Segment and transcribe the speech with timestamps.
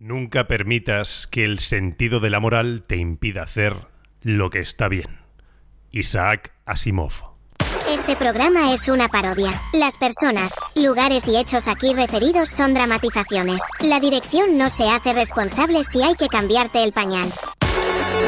[0.00, 3.74] Nunca permitas que el sentido de la moral te impida hacer
[4.22, 5.18] lo que está bien.
[5.90, 7.14] Isaac Asimov.
[7.90, 9.50] Este programa es una parodia.
[9.72, 13.60] Las personas, lugares y hechos aquí referidos son dramatizaciones.
[13.80, 17.28] La dirección no se hace responsable si hay que cambiarte el pañal.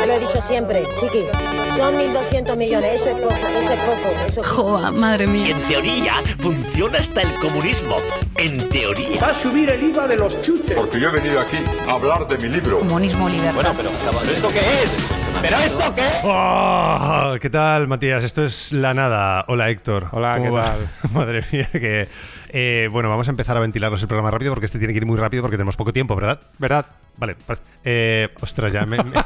[0.07, 1.25] Lo he dicho siempre, chiqui.
[1.71, 4.09] Son 1.200 millones, eso es poco, eso es poco.
[4.27, 4.63] Eso es poco.
[4.63, 5.55] Joa, madre mía.
[5.55, 7.97] en teoría funciona hasta el comunismo.
[8.37, 9.21] En teoría.
[9.21, 10.77] Va a subir el IVA de los chuches.
[10.77, 11.59] Porque yo he venido aquí
[11.89, 12.81] a hablar de mi libro.
[12.81, 13.73] Comunismo libertad.
[13.77, 13.91] pero
[14.33, 15.21] ¿esto qué es?
[15.43, 16.03] ¿Pero esto qué?
[16.25, 17.37] ¡Oh!
[17.41, 18.25] ¿Qué tal, Matías?
[18.25, 19.45] Esto es La Nada.
[19.49, 20.09] Hola, Héctor.
[20.13, 20.89] Hola, ¿Cómo ¿qué tal?
[21.13, 22.09] Madre mía, que...
[22.53, 25.07] eh, bueno, vamos a empezar a ventilaros el programa rápido porque este tiene que ir
[25.07, 26.41] muy rápido porque tenemos poco tiempo, ¿verdad?
[26.59, 26.87] ¿Verdad?
[27.17, 27.37] Vale.
[27.85, 28.97] Eh, ostras, ya me...
[28.99, 29.13] me-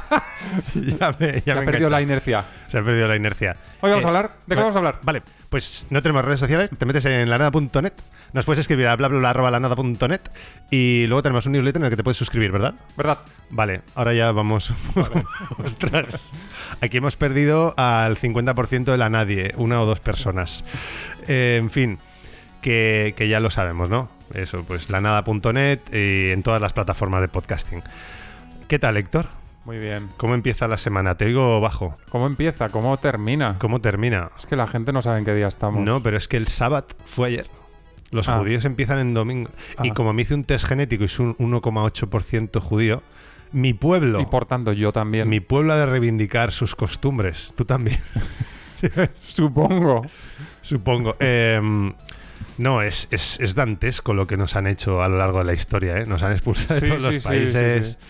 [0.98, 2.44] ya me, ya Ya me he perdido la inercia.
[2.68, 3.56] Se ha perdido la inercia.
[3.80, 4.30] Hoy vamos Eh, a hablar.
[4.46, 4.98] ¿De qué va- vamos a hablar?
[5.02, 6.70] Vale, pues no tenemos redes sociales.
[6.76, 7.92] Te metes en lanada.net.
[8.32, 10.20] Nos puedes escribir a bla bla bla arroba lanada.net
[10.70, 12.74] y luego tenemos un newsletter en el que te puedes suscribir, ¿verdad?
[12.96, 13.18] ¿Verdad?
[13.50, 14.72] Vale, ahora ya vamos.
[15.64, 16.32] Ostras.
[16.80, 20.64] Aquí hemos perdido al 50% de la nadie, una o dos personas.
[21.28, 21.98] Eh, en fin,
[22.64, 24.08] que, que ya lo sabemos, ¿no?
[24.32, 27.82] Eso, pues lanada.net y en todas las plataformas de podcasting.
[28.68, 29.26] ¿Qué tal, Héctor?
[29.66, 30.08] Muy bien.
[30.16, 31.14] ¿Cómo empieza la semana?
[31.16, 31.96] Te oigo bajo.
[32.08, 32.70] ¿Cómo empieza?
[32.70, 33.56] ¿Cómo termina?
[33.58, 34.30] ¿Cómo termina?
[34.38, 35.82] Es que la gente no sabe en qué día estamos.
[35.84, 37.46] No, pero es que el sábado fue ayer.
[38.10, 38.38] Los Ah.
[38.38, 39.50] judíos empiezan en domingo.
[39.82, 39.94] Y Ah.
[39.94, 43.02] como me hice un test genético y soy un 1,8% judío,
[43.52, 45.28] mi pueblo, Y por tanto, yo también.
[45.28, 47.52] mi pueblo ha de reivindicar sus costumbres.
[47.56, 47.98] Tú también,
[49.14, 50.02] Supongo.
[50.60, 51.16] supongo.
[51.20, 51.92] Em,
[52.58, 55.54] no, es, es, es dantesco lo que nos han hecho a lo largo de la
[55.54, 55.98] historia.
[55.98, 56.06] ¿eh?
[56.06, 57.98] Nos han expulsado de todos sí, los países.
[58.00, 58.06] sí.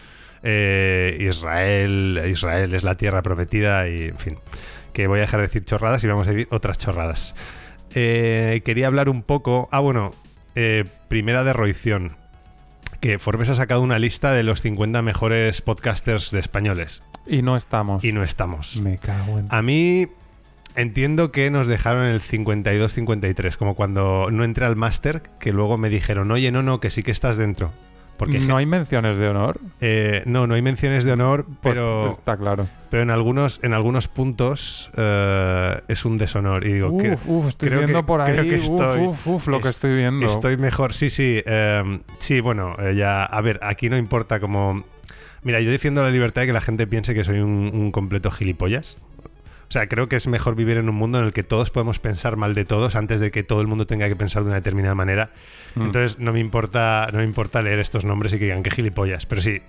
[0.47, 4.39] Eh, Israel, Israel es la tierra prometida y, en fin,
[4.93, 7.35] que voy a dejar de decir chorradas y vamos a decir otras chorradas.
[7.95, 9.69] Eh, quería hablar un poco.
[9.73, 10.13] Ah, bueno,
[10.55, 12.17] eh, primera derroición.
[13.01, 17.57] Que Forbes ha sacado una lista de los 50 mejores podcasters de españoles Y no
[17.57, 18.05] estamos.
[18.05, 18.77] y no estamos.
[18.77, 19.47] Me cago en...
[19.51, 20.09] A mí
[20.77, 25.89] entiendo que nos dejaron el 52-53, como cuando no entré al máster, que luego me
[25.91, 27.73] dijeron, oye, no, no, que sí que estás dentro.
[28.17, 29.59] Porque no hay menciones de honor.
[29.81, 32.69] eh, no, no hay menciones de honor, Pues, pero, está claro.
[32.89, 36.65] pero en algunos en algunos puntos eh, es un deshonor.
[36.65, 38.31] Y digo, Uf, que- uf, estoy creo viendo que- por ahí.
[38.33, 40.25] creo que estoy- uf, uf, lo que es- estoy viendo.
[40.27, 41.43] Estoy mejor, sí, sí.
[41.45, 44.85] eh, sí, bueno, eh, ya, a ver, aquí no importa como...
[45.43, 48.31] Mira, yo defiendo la libertad de que la gente piense que soy un, un completo
[48.31, 48.97] gilipollas.
[49.75, 51.99] O sea, creo que es mejor vivir en un mundo en el que todos podemos
[51.99, 54.55] pensar mal de todos antes de que todo el mundo tenga que pensar de una
[54.55, 55.31] determinada manera.
[55.75, 55.87] Mm.
[55.87, 59.27] Entonces no me importa, no me importa leer estos nombres y que digan que gilipollas.
[59.27, 59.63] Pero sí,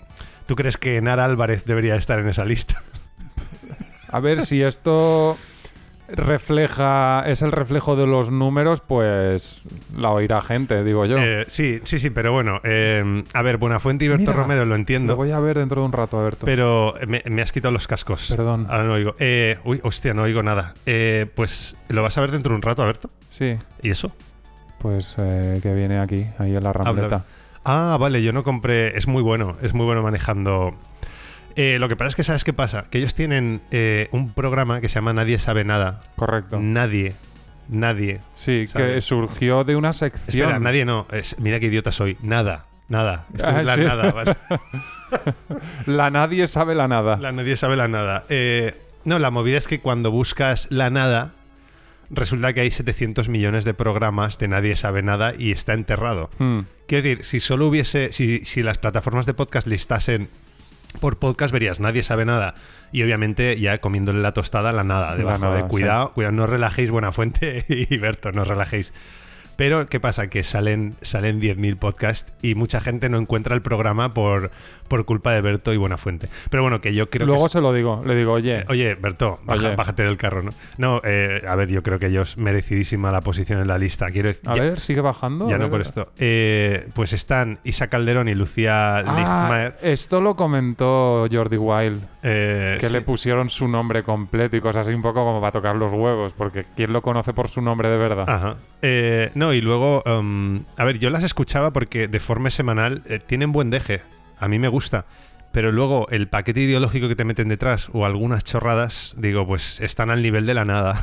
[0.45, 2.83] ¿tú crees que Nara Álvarez debería estar en esa lista?
[4.09, 5.39] A ver si esto
[6.07, 9.61] refleja, es el reflejo de los números, pues
[9.97, 11.17] la oirá gente, digo yo.
[11.17, 12.59] Eh, sí, sí, sí, pero bueno.
[12.63, 15.15] eh, a ver, Buenafuente y Berto Mira, Romero lo Lo entiendo.
[15.15, 16.45] voy a ver dentro de un rato, Alberto.
[16.45, 18.27] Pero me, me has quitado los cascos.
[18.29, 18.67] Perdón.
[18.69, 19.15] Ahora no oigo.
[19.19, 20.73] Eh, uy, hostia, no oigo nada.
[20.85, 23.09] Eh, pues lo vas a ver dentro de un rato, Alberto.
[23.29, 24.11] Sí, ¿Y eso?
[24.79, 27.25] pues que viene aquí, ahí en la rambleta.
[27.63, 28.95] Ah, vale, yo no compré.
[28.95, 30.75] Es muy bueno, es muy bueno manejando.
[31.55, 32.85] Eh, lo que pasa es que, ¿sabes qué pasa?
[32.89, 36.01] Que ellos tienen eh, un programa que se llama Nadie sabe nada.
[36.15, 36.59] Correcto.
[36.59, 37.15] Nadie.
[37.69, 38.19] Nadie.
[38.35, 40.43] Sí, que surgió de una sección.
[40.49, 41.07] Espera, nadie no.
[41.11, 42.17] Es- mira qué idiota soy.
[42.21, 42.65] Nada.
[42.89, 43.25] Nada.
[43.33, 43.81] Esto Ah, es la sí.
[43.81, 44.11] nada.
[44.11, 44.35] ¿vale?
[45.87, 47.17] La nadie sabe la nada.
[47.17, 48.25] La nadie sabe la nada.
[48.29, 51.31] Eh, no, la movida es que cuando buscas la nada,
[52.09, 56.29] resulta que hay 700 millones de programas de nadie sabe nada y está enterrado.
[56.37, 56.61] Hmm.
[56.87, 60.27] Quiero decir, si solo hubiese, si, si las plataformas de podcast listasen
[60.95, 62.55] por podcast, verías nadie sabe nada.
[62.91, 65.15] Y obviamente ya comiéndole la tostada la nada.
[65.15, 65.67] Debajo nada, de sí.
[65.69, 68.93] cuidado, cuidado, no relajéis, buena fuente y Berto, no relajéis.
[69.55, 70.27] Pero, ¿qué pasa?
[70.29, 74.51] Que salen, salen 10.000 podcasts y mucha gente no encuentra el programa por,
[74.87, 76.27] por culpa de Berto y Buenafuente.
[76.49, 77.49] Pero bueno, que yo creo Luego que...
[77.49, 79.75] se lo digo, le digo, oye, Oye, Berto, baja- Oye.
[79.75, 80.51] bájate del carro, ¿no?
[80.77, 84.11] No, eh, a ver, yo creo que ellos merecidísima la posición en la lista.
[84.11, 85.49] Quiero decir, a ya, ver, sigue bajando.
[85.49, 86.11] ya no por esto.
[86.17, 92.87] Eh, pues están Isa Calderón y Lucía Ah, esto lo comentó Jordi Wild, eh, que
[92.87, 92.93] sí.
[92.93, 96.33] le pusieron su nombre completo y cosas así un poco como para tocar los huevos,
[96.33, 98.29] porque ¿quién lo conoce por su nombre de verdad?
[98.29, 98.55] Ajá.
[98.81, 103.51] Eh, y luego, um, a ver, yo las escuchaba porque de forma semanal eh, tienen
[103.51, 104.01] buen deje.
[104.39, 105.05] A mí me gusta.
[105.51, 110.09] Pero luego el paquete ideológico que te meten detrás o algunas chorradas, digo, pues están
[110.09, 111.01] al nivel de la nada.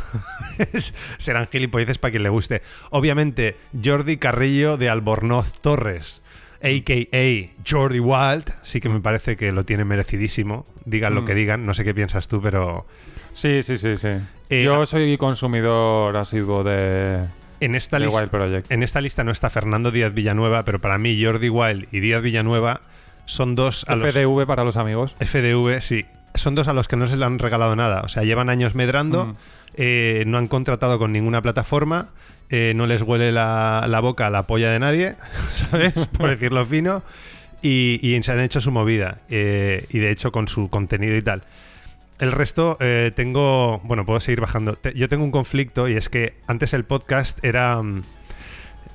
[1.19, 2.61] Serán gilipolleces para quien le guste.
[2.91, 6.23] Obviamente, Jordi Carrillo de Albornoz Torres,
[6.63, 7.49] a.k.a.
[7.69, 10.67] Jordi Wild, sí que me parece que lo tiene merecidísimo.
[10.85, 11.25] Digan lo Mm.
[11.27, 12.87] que digan, no sé qué piensas tú, pero
[13.33, 14.09] Sí, sí, sí, sí.
[14.51, 17.25] Eh, Yo soy consumidor asiduo de,
[17.65, 18.17] en esta lista...
[18.17, 18.71] Wild Project.
[18.73, 22.23] En esta lista no está Fernando Díaz Villanueva, pero para mí Jordi Wild y Díaz
[22.23, 22.81] Villanueva
[23.25, 24.11] son dos a los...
[24.13, 25.15] FDV para los amigos.
[25.21, 26.07] FDV, sí.
[26.35, 28.01] Son dos a los que no se le han regalado nada.
[28.03, 29.37] O sea, llevan años medrando, Mm.
[29.77, 32.09] eh, no han contratado con ninguna plataforma,
[32.51, 35.15] eh, no les huele la, la boca a la polla de nadie,
[35.55, 35.93] ¿sabes?
[36.09, 37.03] Por decirlo fino.
[37.63, 39.19] Y, y se han hecho su movida.
[39.31, 41.43] eh, y de hecho con su contenido y tal.
[42.23, 43.81] El resto eh, tengo...
[43.85, 44.75] Bueno, puedo seguir bajando.
[44.75, 47.83] Te- yo tengo un conflicto y es que antes el podcast era...
[47.83, 48.03] mm,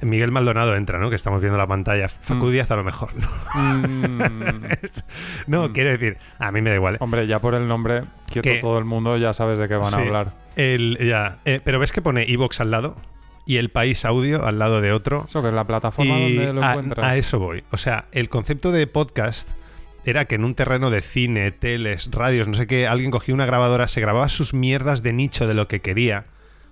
[0.04, 1.10] Miguel Maldonado entra, ¿no?
[1.10, 2.08] Que estamos viendo la pantalla.
[2.08, 2.52] Facu Mm.
[2.52, 3.10] Díaz a lo mejor.
[3.16, 3.28] No,
[3.60, 4.64] Mm,
[5.48, 5.74] No, Mm.
[5.74, 6.96] quiero decir, a mí me da igual.
[6.96, 6.98] ¿eh?
[7.02, 9.94] hombre, ya por el nombre, quieto Que- todo el mundo, ya sabes de qué van
[9.94, 10.34] a hablar.
[10.56, 12.96] El, ya, eh, pero ves que pone Evox al lado
[13.46, 15.26] y el país audio al lado de otro.
[15.28, 17.06] Eso que es la plataforma Y donde lo a, encuentras.
[17.06, 17.64] a eso voy.
[17.72, 19.50] O sea, el concepto de podcast
[20.10, 23.46] era que en un terreno de cine, teles, radios, no sé qué, alguien cogía una
[23.46, 26.26] grabadora, se grababa sus mierdas de nicho de lo que quería.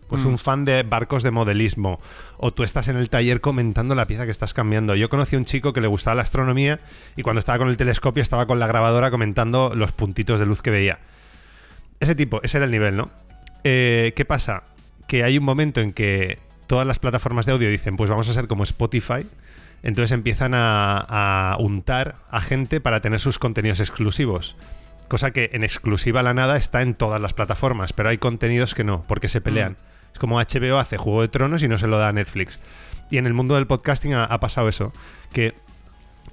[0.08, 0.28] Pues Mm.
[0.28, 2.00] un fan de barcos de modelismo.
[2.38, 4.94] O tú estás en el taller comentando la pieza que estás cambiando.
[4.96, 6.80] Yo conocí a un chico que le gustaba la astronomía
[7.16, 10.62] y cuando estaba con el telescopio estaba con la grabadora comentando los puntitos de luz
[10.62, 11.00] que veía.
[12.00, 13.10] Ese tipo, ese era el nivel, ¿no?
[13.64, 14.64] Eh, ¿Qué pasa?
[15.08, 16.38] Que hay un momento en que
[16.68, 19.26] todas las plataformas de audio dicen, pues vamos a ser como Spotify.
[19.86, 24.56] Entonces empiezan a, a untar a gente para tener sus contenidos exclusivos.
[25.08, 28.84] Cosa que en exclusiva la nada está en todas las plataformas, pero hay contenidos que
[28.84, 29.78] no, porque se pelean.
[30.12, 32.60] Es como HBO hace Juego de Tronos y no se lo da a Netflix.
[33.12, 34.92] Y en el mundo del podcasting ha, ha pasado eso,
[35.32, 35.54] que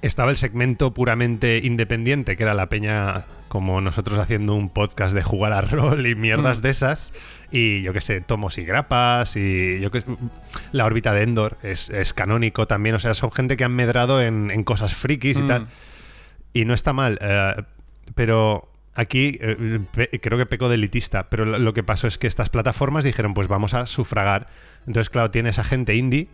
[0.03, 5.21] estaba el segmento puramente independiente, que era la peña como nosotros haciendo un podcast de
[5.23, 7.13] jugar a rol y mierdas de esas,
[7.51, 10.07] y yo qué sé, tomos y grapas, y yo que sé,
[10.71, 14.21] la órbita de Endor es, es canónico también, o sea, son gente que han medrado
[14.21, 15.47] en, en cosas frikis y Mm.
[15.47, 15.67] tal,
[16.53, 17.53] y no está mal, eh,
[18.15, 19.79] pero aquí eh,
[20.21, 23.33] creo que peco de elitista, pero lo, lo que pasó es que estas plataformas dijeron,
[23.35, 24.47] pues vamos a sufragar,
[24.87, 26.27] entonces claro, tienes a gente indie,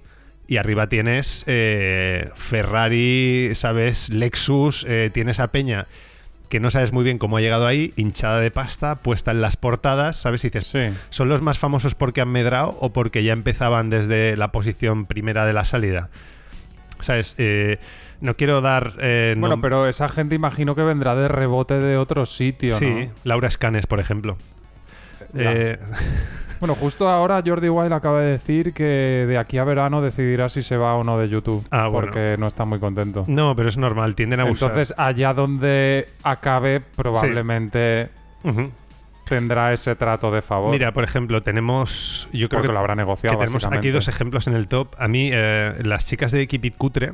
[0.49, 4.09] y arriba tienes eh, Ferrari, ¿sabes?
[4.09, 5.87] Lexus, eh, tienes a Peña
[6.49, 9.55] que no sabes muy bien cómo ha llegado ahí, hinchada de pasta, puesta en las
[9.55, 10.43] portadas, ¿sabes?
[10.43, 10.97] Y dices, Sí.
[11.09, 15.45] ¿son los más famosos porque han medrado o porque ya empezaban desde la posición primera
[15.45, 16.09] de la salida?
[17.01, 17.35] ¿Sabes?
[17.37, 17.77] Eh,
[18.19, 18.93] no quiero dar...
[18.99, 23.11] eh, Bueno, pero esa gente imagino que vendrá de rebote de otro sitio, Sí, ¿no?
[23.25, 24.35] Laura Escanes, por ejemplo.
[25.37, 25.77] Eh,
[26.59, 30.61] Bueno, justo ahora Jordi Wild acaba de decir que de aquí a verano decidirá si
[30.61, 31.65] se va o no de YouTube.
[31.71, 32.07] Ah, bueno.
[32.07, 33.23] Porque no está muy contento.
[33.27, 34.69] no, pero es normal, tienden a abusar.
[34.69, 38.09] Entonces, allá donde acabe, probablemente
[39.29, 40.71] tendrá ese trato de favor.
[40.71, 42.27] Mira, por ejemplo, tenemos...
[42.33, 43.37] Yo creo porque que lo habrá negociado.
[43.37, 44.95] que tenemos aquí dos ejemplos en el top.
[44.97, 47.13] A mí, eh, las chicas de Keep It Cutre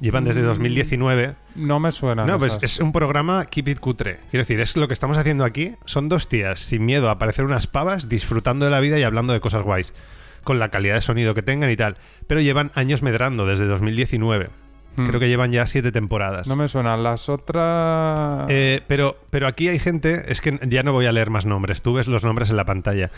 [0.00, 0.46] llevan desde Mm.
[0.46, 1.34] 2019.
[1.54, 2.24] No me suena.
[2.26, 4.20] No, pues es un programa Keep It Cutre.
[4.30, 5.74] Quiero decir, es lo que estamos haciendo aquí.
[5.84, 9.32] Son dos tías sin miedo a parecer unas pavas, disfrutando de la vida y hablando
[9.32, 9.94] de cosas guays.
[10.42, 11.96] Con la calidad de sonido que tengan y tal.
[12.26, 14.50] Pero llevan años medrando desde 2019.
[14.96, 16.46] Creo que llevan ya siete temporadas.
[16.46, 17.02] No me suenan.
[17.02, 18.46] Las otras...
[18.48, 21.82] Eh, pero, pero aquí hay gente, es que ya no voy a leer más nombres,
[21.82, 23.10] tú ves los nombres en la pantalla.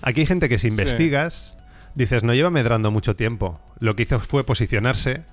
[0.00, 1.58] Aquí hay gente que si investigas,
[1.96, 3.60] dices, no lleva medrando mucho tiempo.
[3.80, 5.24] Lo que hizo fue posicionarse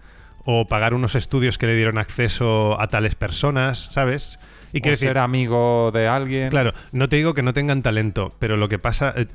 [0.45, 4.39] o pagar unos estudios que le dieron acceso a tales personas, ¿sabes?
[4.73, 6.49] Y o decir, ser amigo de alguien.
[6.49, 9.27] Claro, no te digo que no tengan talento, pero lo que pasa, eh,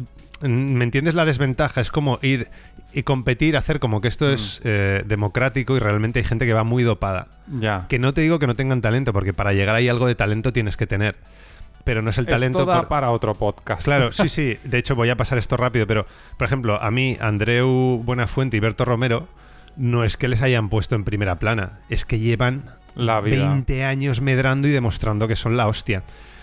[0.49, 1.81] ¿me entiendes la desventaja?
[1.83, 2.49] Es como ir
[2.95, 4.11] y competir, hacer como que Mm.
[4.11, 7.29] esto es eh, democrático y realmente hay gente que va muy dopada.
[7.61, 7.85] Ya.
[7.89, 10.53] Que no te digo que no tengan talento, porque para llegar ahí algo de talento
[10.55, 11.17] tienes que tener.
[11.85, 12.61] Pero no es el talento.
[12.61, 13.85] Esto da por- para otro podcast.
[13.85, 14.57] Claro, sí, sí.
[14.65, 16.07] De hecho, voy a pasar esto rápido, pero,
[16.39, 19.29] por ejemplo, a mí, Andreu Buenafuente y Berto Romero,
[19.77, 22.65] no es que les hayan puesto en primera plana, es que llevan
[22.95, 23.49] La vida.
[23.49, 26.03] 20 años medrando y demostrando que son la hostia.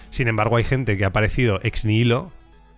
[0.10, 2.32] Sin embargo, hay gente que ha aparecido ex nihilo.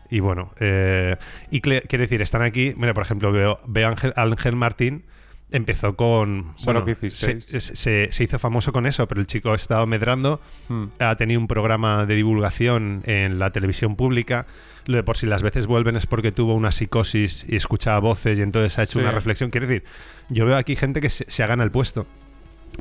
[0.10, 1.18] Y bueno, eh,
[1.52, 2.74] y quiero decir, están aquí.
[2.78, 5.04] Mira, por ejemplo, veo, veo Ángel, Ángel Martín.
[5.56, 6.54] Empezó con.
[6.66, 10.42] Bueno, que se, se- se hizo famoso con eso, pero el chico ha estado medrando.
[10.68, 10.86] Hmm.
[11.00, 14.48] Ha tenido un programa de divulgación en la televisión pública.
[14.86, 18.38] Lo de por si las veces vuelven es porque tuvo una psicosis y escuchaba voces
[18.38, 19.00] y entonces ha hecho Sí.
[19.00, 19.50] una reflexión.
[19.50, 19.84] Quiero decir,
[20.30, 22.06] yo veo aquí gente que se, se ha ganado el puesto.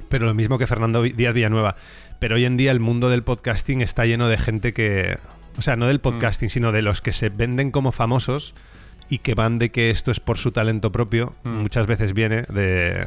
[0.09, 1.76] Pero lo mismo que Fernando Díaz Villanueva.
[2.19, 5.16] Pero hoy en día el mundo del podcasting está lleno de gente que.
[5.57, 8.54] O sea, no del podcasting, sino de los que se venden como famosos
[9.14, 11.35] y que van de que esto es por su talento propio.
[11.44, 11.49] Mm.
[11.62, 13.06] Muchas veces viene de.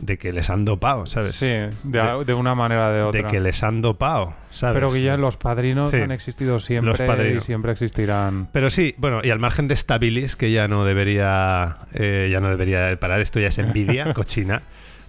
[0.00, 1.34] de que les han dopado, ¿sabes?
[1.34, 3.22] Sí, de, de una manera o de otra.
[3.22, 4.74] De que les han dopado, ¿sabes?
[4.74, 5.96] Pero que ya los padrinos Sí.
[5.96, 7.42] han existido siempre Los padrinos.
[7.42, 8.48] y siempre existirán.
[8.52, 12.48] Pero sí, bueno, y al margen de Stabilis, que ya no debería eh, ya no
[12.48, 14.62] debería parar, esto ya es envidia, cochina.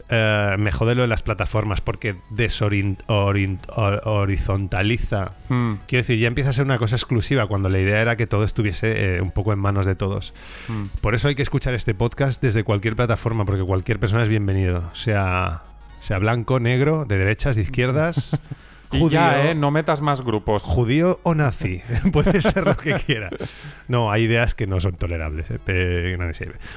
[0.09, 5.33] Eh, me jode lo de las plataformas porque desorient- orient- hor- horizontaliza.
[5.49, 8.27] Hmm, Quiero decir, ya empieza a ser una cosa exclusiva cuando la idea era que
[8.27, 10.33] todo estuviese eh, un poco en manos de todos.
[10.67, 10.85] hmm.
[11.01, 14.89] Por eso hay que escuchar este podcast desde cualquier plataforma, porque cualquier persona es bienvenido.
[14.95, 15.63] Sea,
[15.99, 18.39] sea, blanco, negro, de derechas, de izquierdas.
[18.91, 19.55] Y ya, ¿eh?
[19.55, 20.63] No metas más grupos.
[20.63, 21.81] Judío o nazi.
[22.11, 23.29] Puede ser lo que quiera.
[23.87, 25.45] No, hay ideas que no son tolerables.
[25.49, 25.59] ¿eh?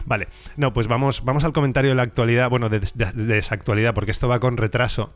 [0.04, 0.28] Vale.
[0.56, 2.50] No, pues vamos, vamos al comentario de la actualidad.
[2.50, 5.12] Bueno, de, de- de desactualidad, porque esto va con retraso.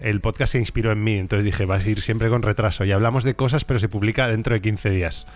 [0.00, 2.84] El podcast se inspiró en mí, entonces dije, vas a ir siempre con retraso.
[2.84, 5.26] Y hablamos de cosas, pero se publica dentro de 15 días.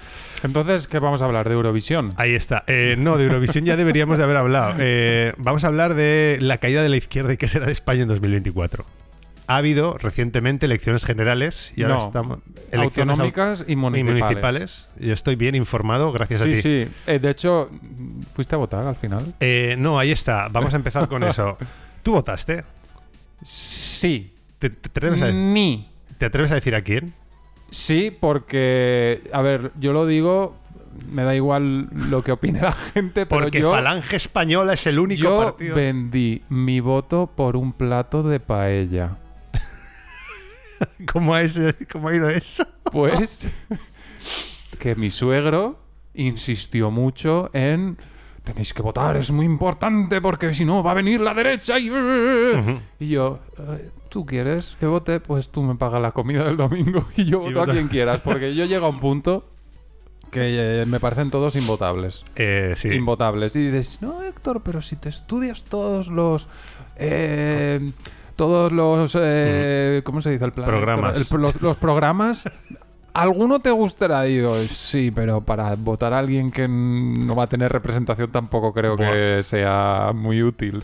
[0.43, 1.49] Entonces, ¿qué vamos a hablar?
[1.49, 2.15] ¿De Eurovisión?
[2.17, 2.65] Ahí está.
[2.69, 4.77] Eh, no, de Eurovisión ya deberíamos de haber hablado.
[4.79, 8.03] Eh, vamos a hablar de la caída de la izquierda y qué será de España
[8.03, 8.87] en 2024.
[9.47, 12.39] Ha habido recientemente elecciones generales y ahora No, estamos.
[12.73, 14.23] Elecciones autonómicas y municipales.
[14.23, 14.89] municipales.
[14.99, 16.63] Yo estoy bien informado, gracias a Sí, ti.
[16.63, 16.89] sí.
[17.07, 17.69] Eh, de hecho,
[18.33, 19.35] ¿fuiste a votar al final?
[19.41, 20.49] Eh, no, ahí está.
[20.49, 21.59] Vamos a empezar con eso.
[22.03, 22.65] ¿Tú votaste?
[23.43, 24.33] Sí.
[24.59, 25.91] ¿Te, te atreves a, Ni.
[26.19, 27.13] te atreves a decir a quién?
[27.71, 30.57] Sí, porque, a ver, yo lo digo,
[31.11, 34.99] me da igual lo que opine la gente, pero Porque yo, Falange Española es el
[34.99, 35.75] único yo partido.
[35.77, 39.19] vendí mi voto por un plato de paella.
[41.13, 42.67] ¿Cómo ha, ese- cómo ha ido eso?
[42.91, 43.49] Pues
[44.79, 45.79] que mi suegro
[46.15, 47.97] insistió mucho en
[48.45, 51.91] tenéis que votar, es muy importante porque si no va a venir la derecha y...
[53.01, 55.19] Y yo, "Eh, ¿tú quieres que vote?
[55.21, 58.21] Pues tú me pagas la comida del domingo y yo voto a vota- quien quieras,
[58.23, 59.49] porque yo llego a un punto
[60.31, 62.23] que eh, me parecen todos invotables.
[62.37, 62.89] Eh, sí.
[62.89, 63.57] Invotables.
[63.57, 66.47] Y dices, no, Héctor, pero si te estudias todos los...
[66.97, 67.93] eh,
[68.37, 69.17] todos los...
[69.21, 70.67] eh, ¿Cómo se dice el plan?
[70.67, 71.31] Programas.
[71.33, 72.51] El- los, los programas...
[73.13, 74.23] ¿Alguno te gustará?
[74.23, 78.97] Digo, sí, pero para votar a alguien que no va a tener representación tampoco creo
[78.97, 80.83] que sea muy útil.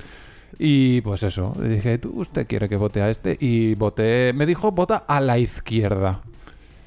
[0.57, 3.37] Y pues eso, dije, ¿tú usted quiere que vote a este?
[3.41, 6.21] Y voté, me dijo, vota a la izquierda.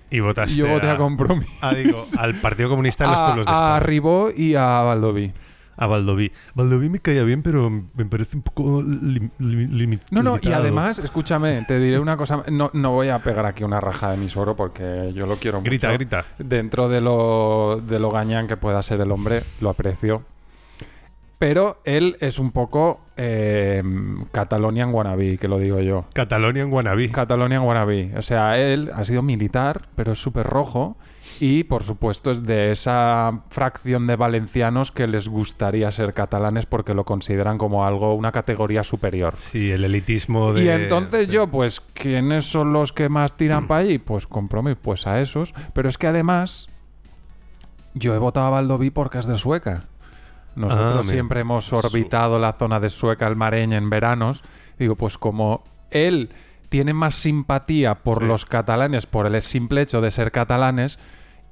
[0.10, 1.50] Y votaste Y yo voté a, a, Compromís.
[1.62, 3.80] ah, digo, al Partido Comunista de los a, Pueblos de a España.
[3.82, 5.34] Ribó y a Valdoví.
[5.76, 6.32] A Valdoví.
[6.54, 10.40] Valdoví me caía bien, pero me parece un poco lim- lim- limi- No, no, y
[10.42, 10.62] limitado.
[10.64, 12.44] además, escúchame, te diré una cosa.
[12.52, 15.62] No, no voy a pegar aquí una raja de mi suero porque yo lo quiero
[15.62, 15.98] Grita, mucho.
[15.98, 16.26] grita.
[16.38, 20.24] Dentro de lo, de lo gañán que pueda ser el hombre, lo aprecio.
[21.40, 23.84] Pero él es un poco eh,
[24.32, 26.06] Catalonian wannabe, que lo digo yo.
[26.14, 27.10] Catalonia en Guanabí.
[27.10, 28.14] Catalonian wannabe.
[28.18, 30.96] O sea, él ha sido militar, pero es súper rojo.
[31.40, 36.94] Y, por supuesto, es de esa fracción de valencianos que les gustaría ser catalanes porque
[36.94, 39.36] lo consideran como algo, una categoría superior.
[39.38, 40.64] Sí, el elitismo de...
[40.66, 41.32] Y entonces sí.
[41.32, 44.00] yo, pues, ¿quiénes son los que más tiran para allí?
[44.00, 45.54] Pues compromiso, pues a esos.
[45.74, 46.68] Pero es que además,
[47.94, 49.86] yo he votado a Valdoví porque es de Sueca.
[50.56, 54.44] Nosotros Ah, siempre hemos orbitado la zona de Sueca, el Mareña, en veranos.
[54.78, 56.30] Digo, pues como él
[56.74, 58.26] tiene más simpatía por Sí.
[58.26, 60.98] los catalanes por el simple hecho de ser catalanes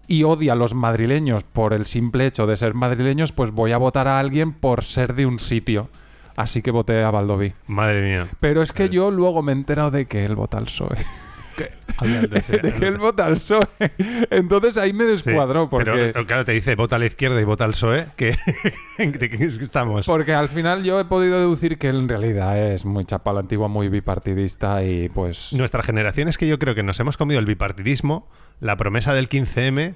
[0.07, 3.77] y odia a los madrileños por el simple hecho de ser madrileños, pues voy a
[3.77, 5.89] votar a alguien por ser de un sitio.
[6.35, 7.53] Así que voté a Valdoví.
[7.67, 8.29] Madre mía.
[8.39, 10.97] Pero es que yo luego me he enterado de que él vota al PSOE.
[12.01, 13.67] De que él vota al PSOE.
[14.29, 15.69] Entonces ahí me Sí, descuadró.
[15.69, 18.07] porque, Pero claro, te dice vota a la izquierda y vota al PSOE.
[18.15, 18.35] Que,
[18.97, 20.05] ¿De qué estamos?
[20.05, 23.41] porque al final yo he podido deducir que él en realidad es muy chapa la
[23.41, 25.53] antigua, muy bipartidista y pues...
[25.53, 28.29] Nuestra generación es que yo creo que nos hemos comido el bipartidismo,
[28.59, 29.95] la promesa del 15M,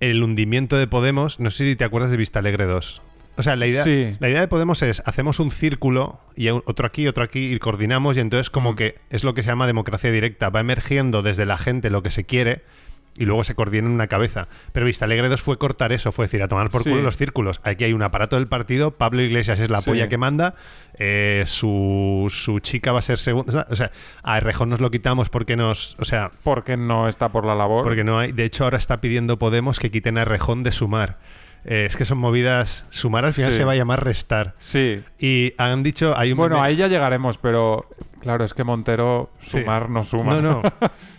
[0.00, 1.38] el hundimiento de Podemos.
[1.40, 3.02] No sé si te acuerdas de Vista Alegre 2.
[3.36, 4.16] O sea, la idea, Sí.
[4.20, 8.16] la idea de Podemos es hacemos un círculo y otro aquí, otro aquí y coordinamos
[8.16, 10.50] y entonces como que es lo que se llama democracia directa.
[10.50, 12.62] Va emergiendo desde la gente lo que se quiere
[13.18, 14.48] y luego se coordina en una cabeza.
[14.72, 16.88] Pero Vista Alegre 2 fue cortar eso, fue decir, a tomar por Sí.
[16.90, 17.60] culo los círculos.
[17.62, 19.90] Aquí hay un aparato del partido, Pablo Iglesias es la Sí.
[19.90, 20.54] polla que manda,
[20.98, 23.66] eh, su, su chica va a ser segunda.
[23.70, 23.90] O sea,
[24.22, 25.96] a Errejón nos lo quitamos porque nos.
[26.00, 27.84] O sea, Porque no está por la labor.
[27.84, 28.32] porque no hay.
[28.32, 31.18] De hecho, ahora está pidiendo Podemos que quiten a Errejón de sumar.
[31.64, 32.84] Eh, es que son movidas.
[32.90, 33.58] Sumar al final Sí.
[33.58, 34.54] se va a llamar restar.
[34.58, 35.02] Sí.
[35.18, 36.16] Y han dicho.
[36.16, 37.88] Hay un Bueno, meme- ahí ya llegaremos, pero
[38.22, 39.60] claro, es que Montero Sí.
[39.60, 40.34] sumar no suma.
[40.36, 40.62] No, no.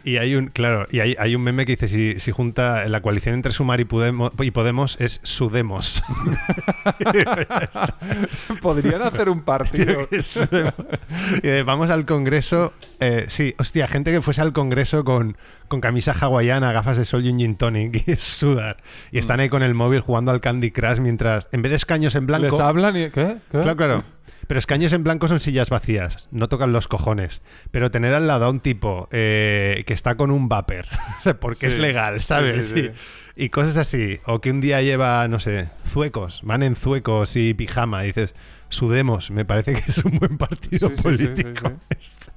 [0.06, 3.02] Y hay un, claro, y hay, hay un meme que dice si, si junta la
[3.02, 6.04] coalición entre Sumar y Podemos, y Podemos es Sudemos.
[8.62, 10.08] Podrían hacer un partido.
[10.12, 12.74] Y de, vamos al Congreso.
[13.00, 17.26] eh, sí, hostia, gente que fuese al Congreso con, con camisa hawaiana, gafas de sol
[17.26, 18.78] y un gin tonic y es sudar.
[19.12, 22.16] Y están ahí con el móvil jugando al Candy Crush mientras, en vez de escaños
[22.16, 22.48] en blanco.
[22.48, 23.10] Les hablan y...
[23.10, 23.38] ¿Qué?
[23.52, 23.60] ¿Qué?
[23.62, 24.04] Claro, claro.
[24.48, 27.42] Pero escaños en blanco son sillas vacías, no tocan los cojones.
[27.72, 30.86] Pero tener al lado a un tipo eh, que está con un vapor,
[31.40, 32.70] porque es legal, ¿sabes?
[32.70, 32.92] Sí, sí,
[33.36, 34.20] Y, y cosas así.
[34.26, 38.04] O que un día lleva, no sé, zuecos, van en zuecos y pijama.
[38.04, 38.36] Y dices,
[38.70, 41.72] sudemos, me parece que es un buen partido político.
[41.98, 42.32] sí,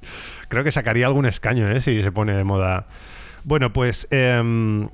[0.49, 1.81] Creo que sacaría algún escaño, ¿eh?
[1.81, 2.87] Si se pone de moda.
[3.45, 4.07] Bueno, pues...
[4.11, 4.89] em,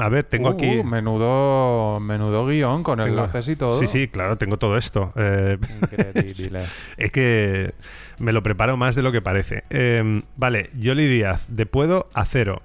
[0.00, 0.82] A ver, tengo Uh, aquí.
[0.82, 3.78] menudo, menudo guion con tengo- enlaces y todo.
[3.78, 5.12] Sí, sí, claro, tengo todo esto.
[5.14, 6.64] Eh, Increíble.
[6.96, 7.74] es que
[8.18, 9.64] me lo preparo más de lo que parece.
[9.68, 12.62] Eh, vale, Yoli Díaz, de puedo a cero.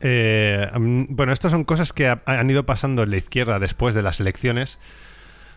[0.00, 3.94] Eh, mm, bueno, estas son cosas que ha- han ido pasando en la izquierda después
[3.94, 4.78] de las elecciones,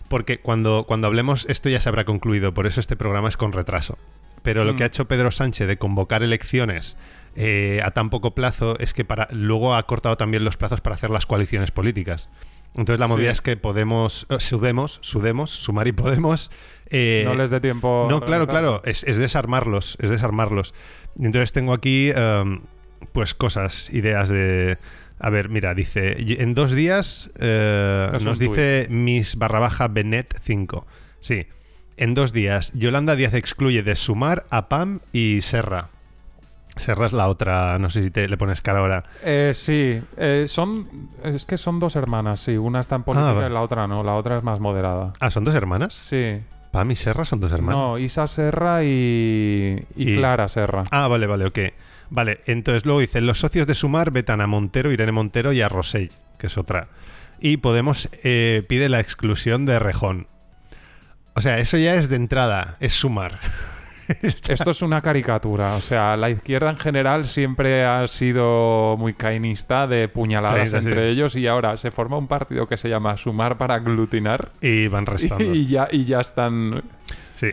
[0.07, 3.51] porque cuando, cuando hablemos esto ya se habrá concluido, por eso este programa es con
[3.51, 3.97] retraso.
[4.45, 4.75] Pero lo Mm.
[4.77, 6.95] que ha hecho Pedro Sánchez de convocar elecciones
[7.35, 10.95] eh, a tan poco plazo es que para luego ha cortado también los plazos para
[10.95, 12.29] hacer las coaliciones políticas.
[12.77, 13.31] Entonces la movida Sí.
[13.33, 16.49] es que Podemos, eh, Sudemos, Sudemos, Sumar y Podemos...
[16.91, 18.07] eh, no les dé tiempo.
[18.09, 20.73] no, claro, claro, es, es desarmarlos, es desarmarlos.
[21.19, 22.61] Entonces tengo aquí, em,
[23.11, 24.77] pues, cosas, ideas de...
[25.19, 30.85] A ver, mira, dice, en dos días eh, nos dice Miss barra baja Benet 5.
[31.19, 31.47] Sí,
[31.97, 35.89] en dos días, Yolanda Díaz excluye de Sumar a Pam y Serra.
[36.77, 39.03] Serra es la otra, no sé si te le pones cara ahora.
[39.23, 41.09] Eh, sí, eh, son.
[41.23, 42.57] Es que son dos hermanas, sí.
[42.57, 43.47] Una está en política vale.
[43.47, 44.03] y la otra no.
[44.03, 45.13] La otra es más moderada.
[45.21, 45.93] Ah, ¿son dos hermanas?
[45.93, 46.41] Sí.
[46.71, 47.77] Pam y Serra son dos hermanas.
[47.79, 50.83] No, Isa Serra y, y, Y- Clara Serra.
[50.91, 51.59] Ah, vale, vale, ok.
[52.09, 55.69] Vale, entonces luego dicen, los socios de Sumar vetan a Montero, Irene Montero y a
[55.69, 56.89] Rosell, que es otra.
[57.39, 60.27] Y Podemos eh, pide la exclusión de Rejón.
[61.35, 63.39] O sea, eso ya es de entrada, es Sumar.
[64.21, 65.75] Esto es una caricatura.
[65.75, 70.75] O sea, la izquierda en general siempre ha sido muy cainista de puñaladas sí.
[70.77, 74.87] entre ellos y ahora se forma un partido que se llama Sumar para aglutinar Y
[74.87, 75.43] van restando.
[75.53, 76.83] y ya, y ya están...
[77.35, 77.47] Sí.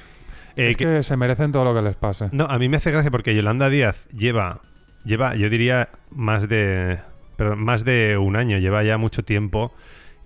[0.57, 2.29] Eh, es que- que se merecen todo lo que les pase.
[2.33, 4.61] No, a mí me hace gracia porque Yolanda Díaz lleva,
[5.05, 6.99] lleva, yo diría, más de,
[7.37, 9.75] perdón, más de un año, lleva ya mucho tiempo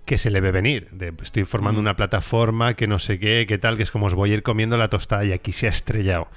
[0.07, 0.87] que se le ve venir.
[0.91, 1.83] De, estoy formando Mm.
[1.83, 4.41] una plataforma que no sé qué, qué tal, que es como os voy a ir
[4.41, 6.27] comiendo la tostada y aquí se ha estrellado.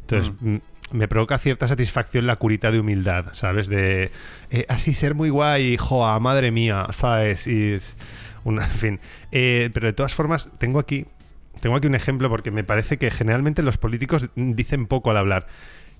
[0.00, 0.56] Entonces, mm,
[0.92, 3.68] me provoca cierta satisfacción la curita de humildad, ¿sabes?
[3.68, 4.10] De
[4.50, 7.46] eh, así ser muy guay, joa, madre mía, ¿sabes?
[7.46, 7.94] Y es
[8.44, 9.00] una, en fin.
[9.30, 11.04] Eh, pero de todas formas, tengo aquí,
[11.60, 15.46] tengo aquí un ejemplo porque me parece que generalmente los políticos dicen poco al hablar.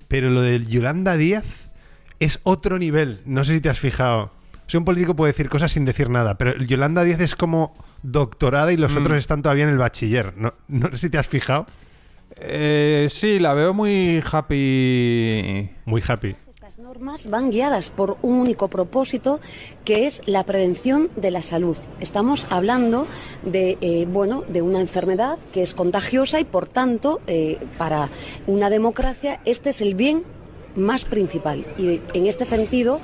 [0.07, 1.69] Pero lo de Yolanda Díaz
[2.19, 3.19] es otro nivel.
[3.25, 4.33] No sé si te has fijado.
[4.69, 8.71] Sea, un político puede decir cosas sin decir nada, pero Yolanda Díaz es como doctorada
[8.71, 8.97] y los Mm.
[8.99, 10.33] otros están todavía en el bachiller.
[10.37, 11.65] No, no sé si te has fijado.
[12.39, 15.69] Eh, sí, la veo muy happy.
[15.85, 16.35] Muy happy.
[16.47, 19.39] Estas normas van guiadas por un único propósito,
[19.85, 21.75] que es la prevención de la salud.
[21.99, 23.07] Estamos hablando
[23.43, 28.09] de, eh, bueno, de una enfermedad que es contagiosa y, por tanto, eh, para
[28.45, 30.23] una democracia este es el bien
[30.75, 31.65] más principal.
[31.77, 33.01] Y en este sentido,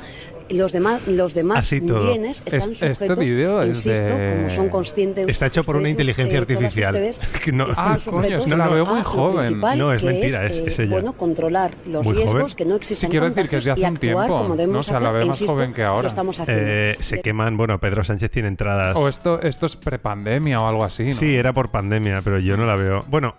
[0.49, 2.09] los demás, los demás Así todo.
[2.09, 5.27] bienes están Este- este sujetos, vídeo es insisto, de- como son conscientes.
[5.27, 7.09] Está hecho por una inteligencia eh, artificial.
[7.53, 9.59] no- Ah, coño, es que la veo muy joven.
[9.77, 10.91] No, es mentira, es- eh, es ella.
[10.91, 12.55] Bueno, controlar los Muy riesgos, joven.
[12.55, 14.79] que no existan Sí, quiero decir que es de hace y un actuar tiempo, ¿no?
[14.79, 16.03] O sea, la veo más insisto, joven que ahora.
[16.03, 16.63] lo estamos haciendo.
[16.65, 18.95] Eh, se queman, bueno, Pedro Sánchez tiene entradas.
[18.95, 21.13] O esto, esto es prepandemia o algo así, ¿no?
[21.13, 23.03] Sí, era por pandemia, pero yo no la veo.
[23.07, 23.35] Bueno,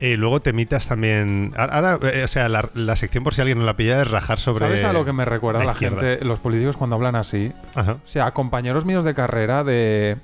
[0.00, 1.52] eh, luego temitas también.
[1.56, 4.38] Ahora, eh, o sea, la, la sección, por si alguien no la pilla, es rajar
[4.38, 4.60] sobre.
[4.66, 7.52] ¿Sabes a lo que me recuerda la gente, los políticos cuando hablan así?
[7.74, 7.92] Ajá.
[8.04, 10.16] O sea, compañeros míos de carrera de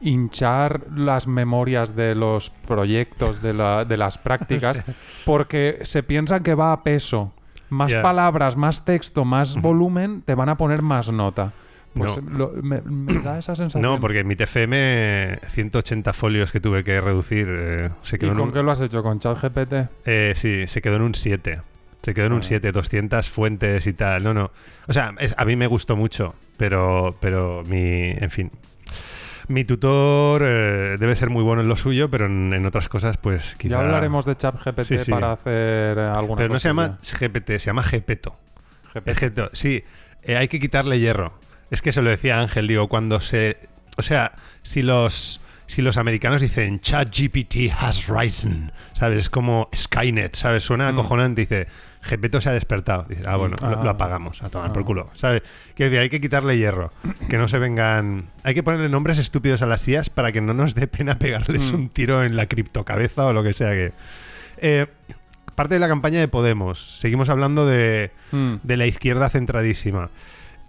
[0.00, 4.82] hinchar las memorias de los proyectos, de, la- de las prácticas,
[5.24, 7.32] porque se piensan que va a peso.
[7.68, 11.52] Más palabras, más texto, más volumen, te van a poner más nota.
[11.94, 12.38] Pues No.
[12.38, 13.82] lo- me, me da esa sensación.
[13.82, 18.30] No, porque en mi TFM, 180 folios que tuve que reducir, eh, se ¿Y quedó
[18.32, 19.02] en con un, qué lo has hecho?
[19.02, 19.72] ¿Con ChatGPT?
[20.06, 21.62] eh, sí, se quedó en un 7.
[22.02, 22.42] Se quedó en un Ah.
[22.44, 24.22] 7, 200 fuentes y tal.
[24.22, 24.50] No, no.
[24.86, 28.50] O sea, es- a mí me gustó mucho, pero, pero mi, en fin.
[29.48, 33.16] Mi tutor eh, debe ser muy bueno en lo suyo, pero en, en otras cosas,
[33.18, 33.74] pues quizá...
[33.74, 35.10] Ya hablaremos de ChatGPT Sí, sí.
[35.10, 36.98] para hacer eh, alguna Pero no se llama.
[37.02, 38.36] GPT, se llama Gepeto.
[38.92, 39.50] Gepeto.
[39.52, 39.82] Sí,
[40.22, 41.32] eh, hay que quitarle hierro.
[41.70, 43.58] Es que se lo decía Ángel, digo, cuando se...
[43.96, 45.40] O sea, si los...
[45.66, 49.20] Si los americanos dicen ChatGPT has risen, ¿sabes?
[49.20, 50.64] Es como Skynet, ¿sabes?
[50.64, 50.94] Suena Mm.
[50.98, 51.42] acojonante.
[51.42, 51.68] Dice,
[52.02, 53.04] Gepeto se ha despertado.
[53.08, 53.84] Dice, ah, bueno, lo, Ah.
[53.84, 54.84] lo apagamos, a tomar por Ah.
[54.86, 55.42] culo, ¿sabes?
[55.76, 56.90] Que decir, hay que quitarle hierro.
[57.28, 58.24] Que no se vengan...
[58.42, 61.70] Hay que ponerle nombres estúpidos a las IAS para que no nos dé pena pegarles
[61.70, 61.74] Mm.
[61.76, 63.92] un tiro en la criptocabeza o lo que sea que...
[64.56, 64.88] Eh,
[65.54, 66.98] parte de la campaña de Podemos.
[66.98, 68.54] Seguimos hablando de, Mm.
[68.64, 70.10] de la izquierda centradísima.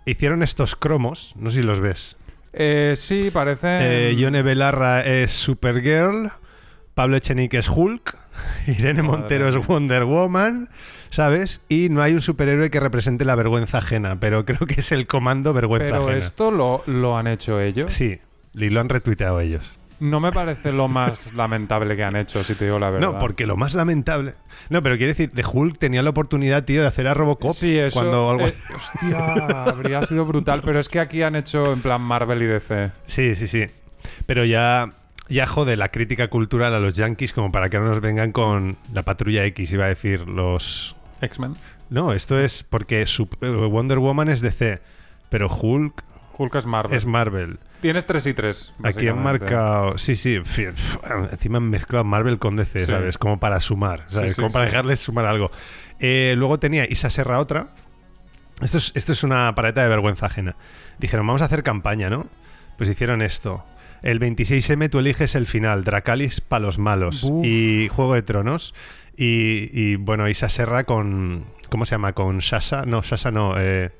[0.05, 2.17] Hicieron estos cromos, no sé si los ves.
[2.53, 4.09] Eh, sí, parece.
[4.09, 6.31] Eh, Yone Belarra es Supergirl,
[6.93, 8.17] Pablo Echenique es Hulk,
[8.67, 9.67] Irene Madre Montero es.
[9.67, 10.69] Wonder Woman,
[11.09, 11.61] ¿sabes?
[11.69, 15.07] Y no hay un superhéroe que represente la vergüenza ajena, pero creo que es el
[15.07, 16.17] comando vergüenza Pero ajena.
[16.17, 17.93] esto lo, lo han hecho ellos.
[17.93, 18.19] Sí,
[18.53, 19.71] y lo han retuiteado ellos.
[20.01, 23.11] No me parece lo más lamentable que han hecho, si te digo la verdad.
[23.11, 24.33] No, porque lo más lamentable.
[24.69, 27.51] No, pero quiero decir, de Hulk tenía la oportunidad, tío, de hacer a Robocop.
[27.51, 27.99] Sí, eso.
[27.99, 28.47] Cuando algo...
[28.47, 29.33] eh, hostia,
[29.65, 30.63] habría sido brutal.
[30.65, 32.89] Pero es que aquí han hecho en plan Marvel y DC.
[33.05, 33.67] Sí, sí, sí.
[34.25, 34.93] Pero ya,
[35.29, 38.77] ya jode la crítica cultural a los yankees como para que no nos vengan con
[38.91, 40.95] la patrulla X, iba a decir los.
[41.21, 41.57] X-Men.
[41.91, 44.81] No, esto es porque eh, Wonder Woman es DC,
[45.29, 46.03] pero Hulk
[46.37, 46.97] Hulk es Marvel.
[46.97, 47.59] es Marvel.
[47.81, 48.73] Tienes 3 y 3.
[48.83, 49.97] Aquí han marcado.
[49.97, 50.35] Sí, sí.
[51.31, 52.91] encima han mezclado Marvel con DC, Sí.
[52.91, 53.17] ¿sabes?
[53.17, 54.29] Como para sumar, ¿sabes?
[54.29, 55.51] Sí, sí, Como para dejarles sumar algo.
[55.99, 57.69] Eh, luego tenía Isa Serra otra.
[58.61, 60.55] Esto es, esto es una pareta de vergüenza ajena.
[60.99, 62.27] Dijeron, vamos a hacer campaña, ¿no?
[62.77, 63.65] Pues hicieron esto.
[64.03, 68.73] El 26M tú eliges el final, Dracalis para los malos y Juego de Tronos.
[69.17, 71.45] Y, y, bueno, Isa Serra con...
[71.69, 72.13] ¿Cómo se llama?
[72.13, 72.85] Con Sasha.
[72.85, 73.55] No, Sasha no.
[73.59, 73.91] eh,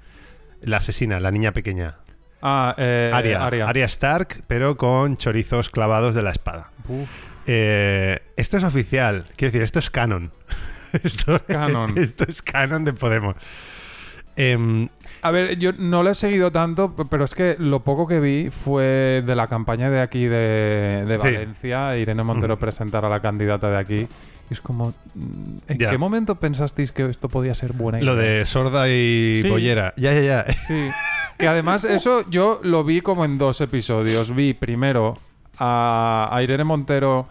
[0.62, 1.96] la asesina, la niña pequeña.
[2.42, 3.68] Ah, eh, Aria, Aria.
[3.70, 6.72] Aria Stark, pero con chorizos clavados de la espada.
[6.88, 7.10] Uf.
[7.48, 10.32] Eh, esto es oficial, quiero decir, esto es canon.
[11.04, 11.94] esto, canon.
[11.98, 13.36] esto es canon de Podemos.
[14.36, 14.88] Em,
[15.24, 18.50] A ver, yo no lo he seguido tanto, pero es que lo poco que vi
[18.50, 21.26] fue de la campaña de aquí de, de Sí.
[21.28, 24.08] Valencia, Irene Montero presentar a la candidata de aquí.
[24.50, 25.90] Y es como, mm, ¿en Ya.
[25.90, 28.06] qué momento pensasteis que esto podía ser buena idea?
[28.06, 29.50] lo de sorda y Sí.
[29.50, 29.94] bollera.
[29.98, 30.46] Ya, ya, ya.
[30.54, 30.90] Sí.
[31.42, 34.34] Que además eso yo lo vi como en dos episodios.
[34.34, 35.18] Vi primero
[35.58, 37.28] a, a Irene Montero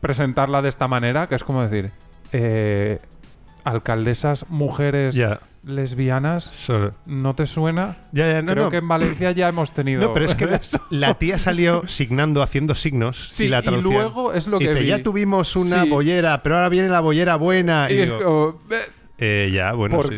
[0.00, 1.90] presentarla de esta manera, que es como decir,
[2.32, 3.00] eh,
[3.64, 5.40] alcaldesas mujeres Ya.
[5.64, 6.52] lesbianas,
[7.04, 7.96] ¿no te suena?
[8.12, 8.70] ya, ya, no, Creo no.
[8.70, 10.00] que en Valencia ya hemos tenido.
[10.02, 10.80] No, pero es que la, eso.
[10.90, 13.92] la tía salió signando, haciendo signos Sí, y la y traducción.
[13.94, 14.86] luego es lo que dice, vi.
[14.86, 15.90] ya tuvimos una Sí.
[15.90, 17.88] bollera, pero ahora viene la bollera buena.
[17.90, 20.16] Y Y es digo, como, "Eh, Eh, ya, bueno, ¿Por sí.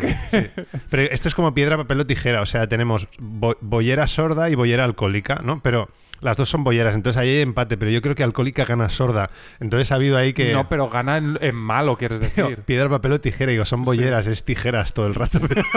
[0.90, 2.42] Pero esto es como piedra, papel o tijera.
[2.42, 5.60] O sea, tenemos bo- bollera sorda y bollera alcohólica, ¿no?
[5.62, 5.88] Pero
[6.20, 7.78] las dos son bolleras, entonces ahí hay empate.
[7.78, 9.30] Pero yo creo que alcohólica gana sorda.
[9.58, 10.52] Entonces ha habido ahí que.
[10.52, 12.58] No, pero gana en, en malo, quieres decir.
[12.66, 13.52] Piedra, papel o tijera.
[13.52, 15.40] Digo, son bolleras, es tijeras todo el rato.
[15.40, 15.62] Pero-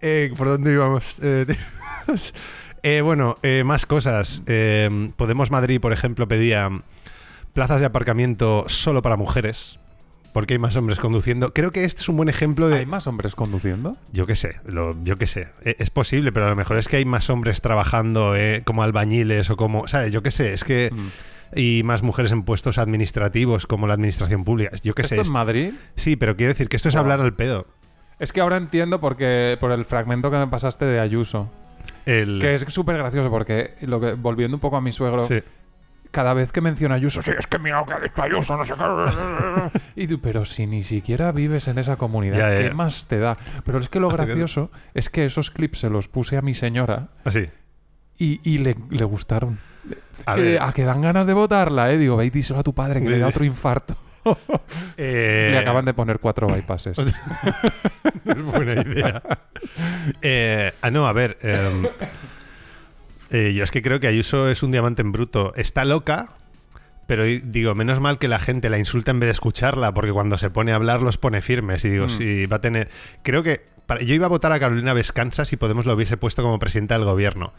[0.00, 1.18] eh, ¿Por dónde íbamos?
[1.22, 1.46] Eh,
[2.82, 4.42] eh, bueno, más cosas.
[5.16, 6.70] Podemos Madrid, por ejemplo, pedía
[7.52, 9.78] plazas de aparcamiento solo para mujeres.
[10.32, 11.52] Porque hay más hombres conduciendo.
[11.54, 12.76] Creo que este es un buen ejemplo de.
[12.78, 13.96] ¿Hay más hombres conduciendo?
[14.12, 15.48] Yo qué sé, lo- yo qué sé.
[15.64, 18.82] E- Es posible, pero a lo mejor es que hay más hombres trabajando eh, como
[18.82, 19.88] albañiles o como.
[19.88, 20.12] ¿Sabes?
[20.12, 20.90] Yo qué sé, es que.
[20.92, 21.08] Mm.
[21.58, 24.70] Y más mujeres en puestos administrativos como la administración pública.
[24.84, 25.14] Yo qué sé.
[25.14, 25.72] ¿Esto es- en Madrid?
[25.96, 27.02] Sí, pero quiero decir que esto es Wow.
[27.04, 27.66] hablar al pedo.
[28.18, 31.50] Es que ahora entiendo porque por el fragmento que me pasaste de Ayuso.
[32.04, 32.38] El...
[32.40, 35.40] Que es súper gracioso porque, lo que, volviendo un poco a mi suegro, Sí.
[36.10, 38.64] Cada vez que menciona Ayuso, sí, es que mira lo que ha dicho Ayuso, no
[38.64, 39.78] sé qué.
[40.02, 42.74] y tú, pero si ni siquiera vives en esa comunidad, Ya, ¿qué ya.
[42.74, 43.36] más te da?
[43.64, 46.54] Pero es que lo que- gracioso es que esos clips se los puse a mi
[46.54, 47.48] señora Así.
[48.18, 49.58] y, y le, le gustaron.
[50.26, 50.62] A que, ver.
[50.62, 51.96] a que dan ganas de votarla, ¿eh?
[51.98, 53.96] Digo, ve y díselo a tu padre que le da otro infarto.
[54.98, 56.98] Eh, Le acaban de poner cuatro bypasses.
[56.98, 57.04] no
[58.32, 59.22] es buena idea.
[60.20, 61.38] Eh, ah, no, a ver.
[61.40, 61.86] em,
[63.30, 65.52] eh, yo es que creo que Ayuso es un diamante en bruto.
[65.56, 66.30] Está loca,
[67.06, 70.12] pero di- digo, menos mal que la gente la insulta en vez de escucharla, porque
[70.12, 71.84] cuando se pone a hablar los pone firmes.
[71.84, 72.10] Y digo, Mm.
[72.10, 72.88] si va a tener.
[73.22, 73.66] Creo que.
[73.86, 76.94] para- yo iba a votar a Carolina Vescanza si Podemos lo hubiese puesto como presidenta
[76.96, 77.54] del gobierno.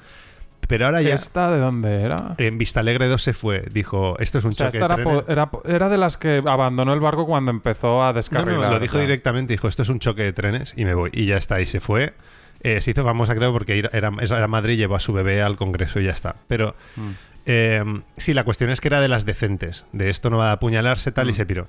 [0.68, 1.16] Pero ahora ya.
[1.16, 2.36] ¿Esta de dónde era?
[2.38, 3.64] En Vista Alegre 2 se fue.
[3.72, 5.66] Dijo, esto es un O sea, choque esta de era, trenes.
[5.66, 8.60] era, de las que abandonó el barco cuando empezó a descarrilar.
[8.66, 9.02] no, lo o dijo sea.
[9.02, 11.10] directamente, dijo, esto es un choque de trenes y me voy.
[11.14, 12.14] Y ya está, y se fue.
[12.62, 16.00] Eh, se hizo famosa, creo, porque era, era Madrid, llevó a su bebé al Congreso
[16.00, 16.36] y ya está.
[16.48, 17.10] Pero Mm.
[17.46, 17.84] eh,
[18.18, 19.86] sí, la cuestión es que era de las decentes.
[19.94, 21.36] De esto no va a apuñalarse tal y Mm.
[21.36, 21.68] se piró.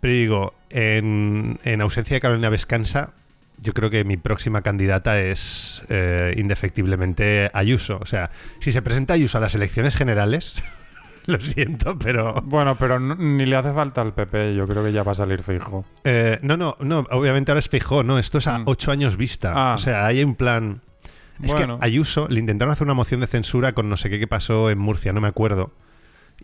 [0.00, 3.10] Pero digo, en, en ausencia de Carolina Vescanza,
[3.58, 7.98] yo creo que mi próxima candidata es eh, indefectiblemente Ayuso.
[8.02, 10.56] O sea, si se presenta Ayuso a las elecciones generales,
[11.26, 12.34] lo siento, pero...
[12.44, 15.42] Bueno, pero ni le hace falta al PP, yo creo que ya va a salir
[15.42, 15.84] fijo.
[16.04, 18.64] Eh, no, no, no, obviamente ahora es Feijó, no, esto es a Mm.
[18.66, 19.52] ocho años vista.
[19.54, 19.74] Ah.
[19.74, 20.80] O sea, hay un plan.
[21.42, 21.78] Es Bueno.
[21.78, 24.70] que Ayuso le intentaron hacer una moción de censura con no sé qué que pasó
[24.70, 25.72] en Murcia, no me acuerdo.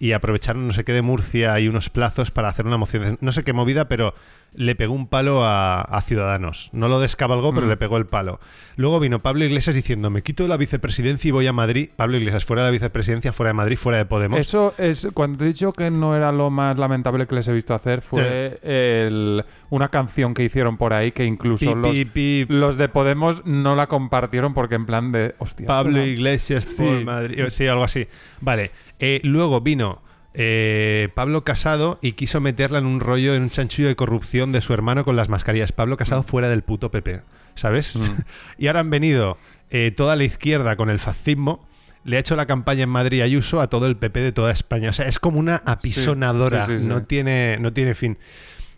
[0.00, 3.32] Y aprovecharon no sé qué de Murcia y unos plazos para hacer una moción No
[3.32, 4.14] sé qué movida, pero
[4.54, 6.70] le pegó un palo a, a Ciudadanos.
[6.72, 7.70] No lo descabalgó, pero Mm.
[7.70, 8.38] le pegó el palo.
[8.76, 11.90] Luego vino Pablo Iglesias diciendo, me quito la vicepresidencia y voy a Madrid.
[11.96, 14.38] Pablo Iglesias, fuera de la vicepresidencia, fuera de Madrid, fuera de Podemos.
[14.38, 17.74] Eso es, cuando he dicho que no era lo más lamentable que les he visto
[17.74, 22.46] hacer, fue el- una canción que hicieron por ahí que incluso Pi, los, pi, pi,
[22.48, 26.98] los de Podemos no la compartieron porque en plan de, hostia, Pablo no- Iglesias por
[27.00, 27.04] Sí.
[27.04, 27.44] Madrid.
[27.48, 28.06] Sí, algo así.
[28.40, 28.70] Vale.
[28.98, 30.02] Eh, luego vino
[30.34, 34.60] eh, Pablo Casado y quiso meterla en un rollo, en un chanchullo de corrupción de
[34.60, 35.72] su hermano con las mascarillas.
[35.72, 37.22] Pablo Casado fuera del puto PP,
[37.54, 37.98] ¿sabes?
[38.58, 39.38] y ahora han venido
[39.70, 41.66] eh, toda la izquierda con el fascismo.
[42.04, 44.90] Le ha hecho la campaña en Madrid Ayuso a todo el PP de toda España.
[44.90, 46.66] O sea, es como una apisonadora.
[46.66, 46.86] sí, sí, sí.
[46.86, 48.18] No, tiene, no tiene fin.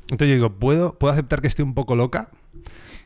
[0.04, 2.30] Entonces yo digo, ¿puedo, puedo aceptar que esté un poco loca,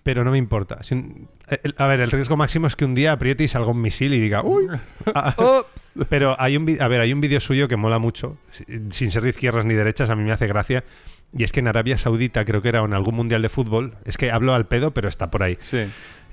[0.02, 0.82] pero no me importa.
[0.82, 1.28] Si un-
[1.62, 4.14] el- a ver, el riesgo máximo es que un día apriete y salga un misil
[4.14, 4.66] y diga, ¡uy!
[5.14, 5.34] Ah,
[6.08, 9.22] pero hay un, a ver, hay un vídeo suyo que mola mucho, si- sin ser
[9.22, 10.84] de izquierdas ni derechas, a mí me hace gracia.
[11.36, 13.96] Y es que en Arabia Saudita, creo que era o en algún mundial de fútbol,
[14.04, 15.58] es que hablo al pedo, pero está por ahí.
[15.62, 15.84] Sí.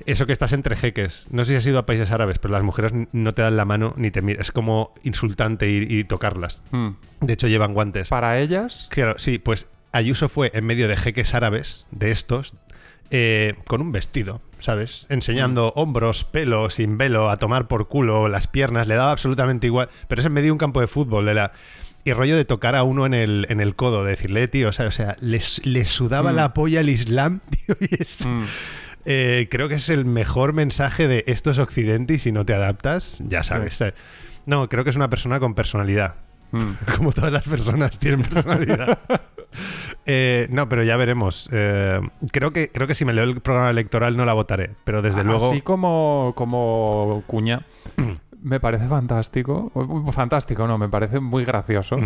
[0.06, 1.26] Eso que estás entre jeques.
[1.32, 3.66] No sé si has ido a países árabes, pero las mujeres no te dan la
[3.66, 4.42] mano ni te miran.
[4.42, 6.62] Es como insultante y, y tocarlas.
[6.72, 6.90] Mm.
[7.22, 8.10] De hecho, llevan guantes.
[8.10, 12.54] Para ellas, Claro, sí, pues Ayuso fue en medio de jeques árabes, de estos,
[13.12, 15.06] eh, con un vestido, ¿sabes?
[15.10, 19.89] Enseñando hombros, pelo, sin velo, a tomar por culo, las piernas, le daba absolutamente igual.
[20.08, 21.52] Pero es en medio de un campo de fútbol, de la.
[22.04, 24.71] Y rollo de tocar a uno en el, en el codo, de decirle, tío, o
[24.71, 26.36] sea, o sea le, le sudaba Mm.
[26.36, 28.26] la polla el Islam, tío, y es.
[28.26, 28.41] mm,
[29.06, 32.54] Eh, creo que es el mejor mensaje de esto es Occidente y si no te
[32.54, 33.76] adaptas, ya sabes.
[33.76, 33.93] ¿sabes?
[34.45, 36.15] No, creo que es una persona con personalidad.
[36.52, 36.72] Mm.
[36.98, 39.00] Como todas las personas tienen personalidad.
[40.06, 41.50] Eh, no, pero ya veremos.
[41.52, 42.00] Eh,
[42.32, 45.24] creo, que, creo que si me leo el programa electoral no la votaré, pero desde
[45.26, 45.50] luego...
[45.52, 47.66] Así como, como cuña,
[48.42, 49.70] me parece fantástico.
[49.74, 51.98] o- Fantástico, no, me parece muy gracioso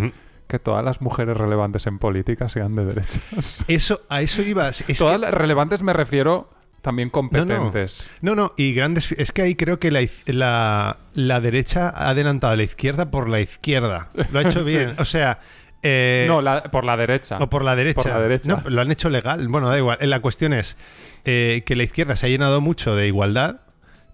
[0.48, 3.64] que todas las mujeres relevantes en política sean de derechas.
[3.68, 4.68] Eso, a eso iba.
[4.70, 6.50] Es todas que- las relevantes me refiero
[6.86, 8.10] también competentes.
[8.22, 9.12] No, no, y grandes.
[9.14, 13.28] Es que ahí creo que la, la, la derecha ha adelantado a la izquierda por
[13.28, 14.10] la izquierda.
[14.32, 14.70] Lo ha hecho Sí.
[14.72, 14.94] bien.
[15.00, 15.40] O sea.
[15.84, 17.38] eh, No, la- por la derecha.
[17.40, 18.04] O por la derecha.
[18.04, 18.62] Por la derecha.
[18.64, 19.48] No, lo han hecho legal.
[19.48, 19.98] Bueno, da igual.
[20.02, 20.78] La cuestión es
[21.26, 23.62] eh, que la izquierda se ha llenado mucho de igualdad,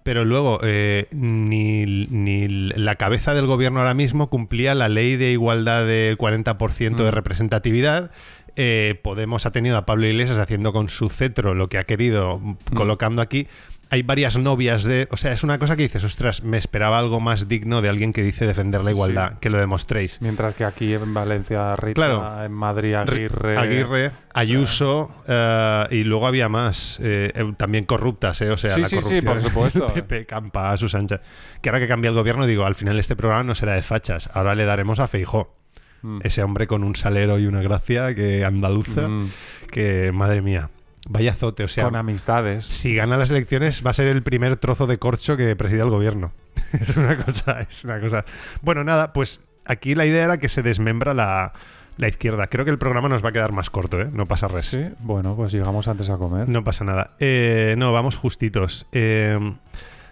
[0.02, 5.30] pero luego eh, ni, ni la cabeza del gobierno ahora mismo cumplía la ley de
[5.30, 7.14] igualdad del 40% de Mm.
[7.14, 8.10] representatividad.
[8.56, 12.38] Eh, Podemos ha tenido a Pablo Iglesias haciendo con su cetro lo que ha querido,
[12.38, 12.56] Mm.
[12.74, 13.48] colocando aquí.
[13.90, 15.06] Hay varias novias de.
[15.10, 18.14] O sea, es una cosa que dices, ostras, me esperaba algo más digno de alguien
[18.14, 19.36] que dice defender la igualdad, sí.
[19.42, 20.18] que lo demostréis.
[20.22, 22.42] Mientras que aquí en Valencia, Rita, Claro.
[22.42, 23.58] en Madrid, Aguirre.
[23.58, 28.88] Aguirre, Ayuso eh, y luego había más, eh, también corruptas, eh, o sea, Sí, la
[28.88, 29.24] sí, sí, corrupción.
[29.34, 29.86] por supuesto.
[29.94, 31.20] Pepe Campa a sus anchas.
[31.60, 34.30] Que ahora que cambia el gobierno, digo, al final este programa no será de fachas,
[34.32, 35.54] ahora le daremos a Feijó.
[36.02, 36.18] Mm.
[36.24, 39.30] Ese hombre con un salero y una gracia que andaluza, Mm.
[39.70, 40.70] que madre mía,
[41.08, 42.64] vaya azote, o sea, Con amistades.
[42.66, 45.90] si gana las elecciones va a ser el primer trozo de corcho que presida el
[45.90, 46.32] gobierno.
[46.80, 48.24] es una cosa, es una cosa.
[48.62, 51.52] Bueno, nada, pues aquí la idea era que se desmembra la,
[51.98, 52.46] la izquierda.
[52.48, 54.08] Creo que el programa nos va a quedar más corto, ¿eh?
[54.12, 54.66] No pasa res.
[54.66, 56.48] Sí, bueno, pues llegamos antes a comer.
[56.48, 57.12] No pasa nada.
[57.20, 58.86] Eh, no, vamos justitos.
[58.92, 59.38] Eh,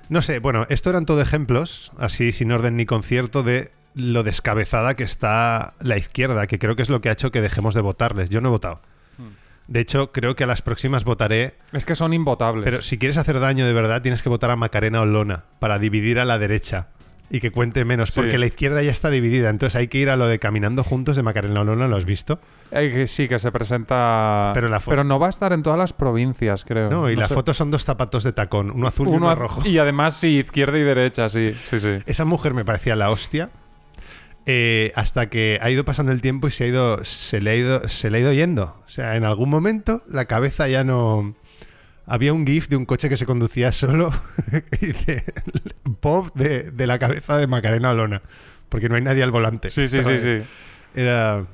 [0.09, 4.95] no sé, bueno, esto eran todo ejemplos, así sin orden ni concierto, de lo descabezada
[4.95, 7.81] que está la izquierda, que creo que es lo que ha hecho que dejemos de
[7.81, 8.31] votarles.
[8.31, 8.81] Yo no he votado.
[9.19, 9.29] Hmm.
[9.69, 12.65] De hecho, creo que a las próximas votaré Es que son imvotables.
[12.65, 16.19] pero si quieres hacer daño de verdad, tienes que votar a Macarena Olona para dividir
[16.19, 16.89] a la derecha
[17.33, 18.19] y que cuente menos, Sí.
[18.21, 19.51] porque la izquierda ya está dividida.
[19.51, 22.41] Entonces hay que ir a lo de Caminando Juntos de Macarena Olona, ¿lo has visto?
[22.73, 24.51] Eh, sí, que se presenta.
[24.53, 26.91] Pero la fo- no va a estar en todas las provincias, creo.
[26.91, 27.35] No, y la sé.
[27.35, 29.63] foto son dos zapatos de tacón, uno azul y Uno rojo.
[29.65, 31.53] Y además, sí, izquierda y derecha, sí.
[31.53, 31.99] Sí, sí.
[32.07, 33.51] Esa mujer me parecía la hostia.
[34.47, 37.57] Eh, hasta que ha ido pasando el tiempo y se ha ido se le ha
[37.57, 38.77] ido se le ha ido yendo.
[38.85, 41.35] O sea en algún momento la cabeza ya no
[42.07, 44.11] había un gif de un coche que se conducía solo
[44.81, 45.25] y dice
[46.01, 48.23] pop de, de la cabeza de Macarena Olona
[48.71, 49.71] porque no hay nadie al volante.
[49.71, 50.39] Sí, sí, sí, sí.
[50.95, 51.45] era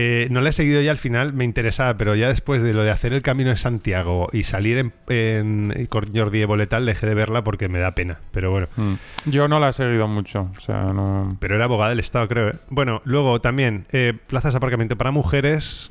[0.00, 2.84] eh, no la he seguido ya al final, me interesaba, pero ya después de lo
[2.84, 7.06] de hacer el camino de Santiago y salir en, en- con Jordi Évole tal, dejé
[7.06, 8.20] de verla porque me da pena.
[8.30, 8.94] Pero bueno, Mm.
[9.30, 10.50] Yo no la he seguido mucho.
[10.56, 11.36] O sea, no.
[11.40, 12.50] pero era abogada del Estado, creo.
[12.50, 12.54] ¿eh?
[12.70, 15.90] Bueno, luego también eh, plazas de aparcamiento para mujeres.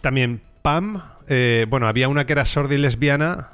[0.00, 1.00] También PAM.
[1.28, 3.50] eh, bueno, había una que era sorda y lesbiana.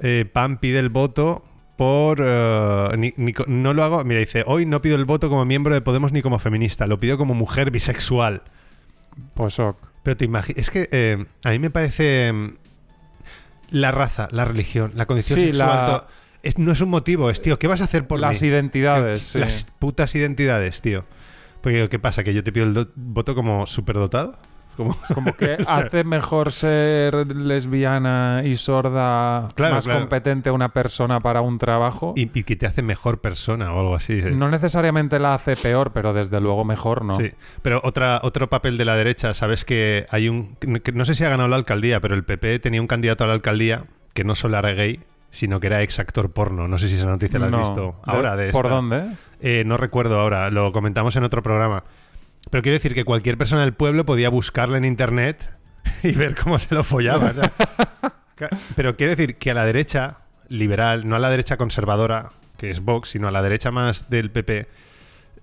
[0.00, 1.44] eh, PAM pide el voto
[1.76, 2.20] por...
[2.96, 4.02] ni- ni co- no lo hago...
[4.04, 6.86] Mira, dice, hoy no pido el voto como miembro de Podemos ni como feminista.
[6.86, 8.42] Lo pido como mujer bisexual.
[9.34, 9.76] Pues ok.
[10.02, 10.58] Pero te imaginas...
[10.58, 12.32] Es que eh, a mí me parece...
[12.32, 12.50] mm,
[13.70, 15.68] La raza, la religión, la condición Sí, sexual...
[15.68, 16.06] la- todo-
[16.42, 18.48] es- no es un motivo, es, tío, ¿qué vas a hacer por Las mí?
[18.48, 19.22] identidades.
[19.22, 19.38] sí.
[19.38, 21.04] Las putas identidades, tío.
[21.62, 22.22] Porque ¿qué pasa?
[22.22, 24.32] ¿Que yo te pido el voto como superdotado?
[24.76, 24.96] Como...
[25.14, 30.00] Como que hace mejor ser lesbiana y sorda Claro, más claro.
[30.00, 32.12] competente una persona para un trabajo.
[32.16, 34.14] Y, y que te hace mejor persona o algo así.
[34.14, 34.30] ¿eh?
[34.32, 37.14] No necesariamente la hace peor, pero desde luego mejor, ¿no?
[37.14, 37.32] Sí,
[37.62, 40.54] pero otra, otro papel de la derecha, sabes que hay un...
[40.56, 43.26] que no sé si ha ganado la alcaldía, pero el PP tenía un candidato a
[43.26, 43.84] la alcaldía
[44.14, 46.68] que no solo era gay, sino que era ex actor porno.
[46.68, 47.58] No sé si esa noticia la has No.
[47.60, 48.74] visto ahora de ¿Por esta.
[48.76, 49.04] dónde?
[49.40, 51.82] Eh, no recuerdo ahora, lo comentamos en otro programa.
[52.54, 55.50] Pero quiero decir que cualquier persona del pueblo podía buscarle en internet
[56.04, 57.32] y ver cómo se lo follaba.
[57.32, 58.48] o sea.
[58.76, 62.78] Pero quiero decir que a la derecha liberal, no a la derecha conservadora, que es
[62.78, 64.68] Vox, sino a la derecha más del PP,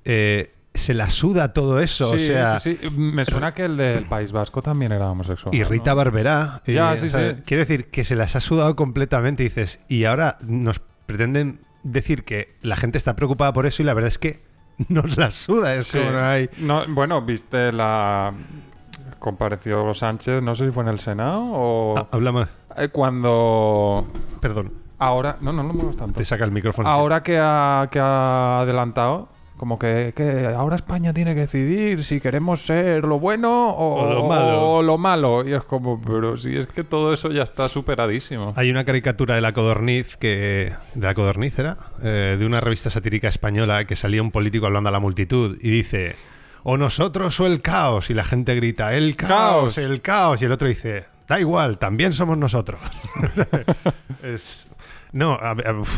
[0.06, 2.12] eh, se la suda todo eso.
[2.12, 2.89] o Sí, sea, sí, sí.
[2.91, 5.54] Me suena que el del País Vasco también era homosexual.
[5.54, 5.67] y ¿no?
[5.67, 6.62] Rita Barberá.
[6.65, 7.41] Ya, eh, sí, o sea, sí.
[7.45, 9.43] Quiero decir que se las ha sudado completamente.
[9.43, 13.86] Y dices, y ahora nos pretenden decir que la gente está preocupada por eso y
[13.86, 14.50] la verdad es que
[14.89, 15.76] nos la suda.
[15.76, 15.98] Es Sí.
[16.00, 16.50] como no hay.
[16.60, 18.34] No, bueno, viste la.
[19.20, 21.96] Compareció Sánchez, no sé si fue en el Senado o.
[21.98, 22.50] Ah, habla más.
[22.78, 24.08] Eh, Cuando.
[24.39, 25.38] Perdón, Ahora.
[25.41, 26.17] No, no lo muevas tanto.
[26.17, 26.88] te saca el micrófono.
[26.89, 29.30] Ahora que ha, que ha adelantado,
[29.62, 34.12] como que, que ahora España tiene que decidir si queremos ser lo bueno o, O
[34.12, 34.71] lo malo.
[34.71, 35.47] o lo malo.
[35.47, 38.54] Y es como, pero si es que todo eso ya está superadísimo.
[38.56, 40.74] Hay una caricatura de la Codorniz que.
[40.95, 41.78] ¿De la Codorniz era?
[42.02, 45.69] Eh, de una revista satírica española que salía un político hablando a la multitud y
[45.69, 46.15] dice.
[46.63, 48.10] O nosotros o el caos.
[48.10, 49.78] Y la gente grita, el caos, Caos.
[49.78, 50.41] el caos.
[50.41, 52.80] Y el otro dice, da igual, también somos nosotros.
[54.24, 54.71] es,
[55.13, 55.56] no, a-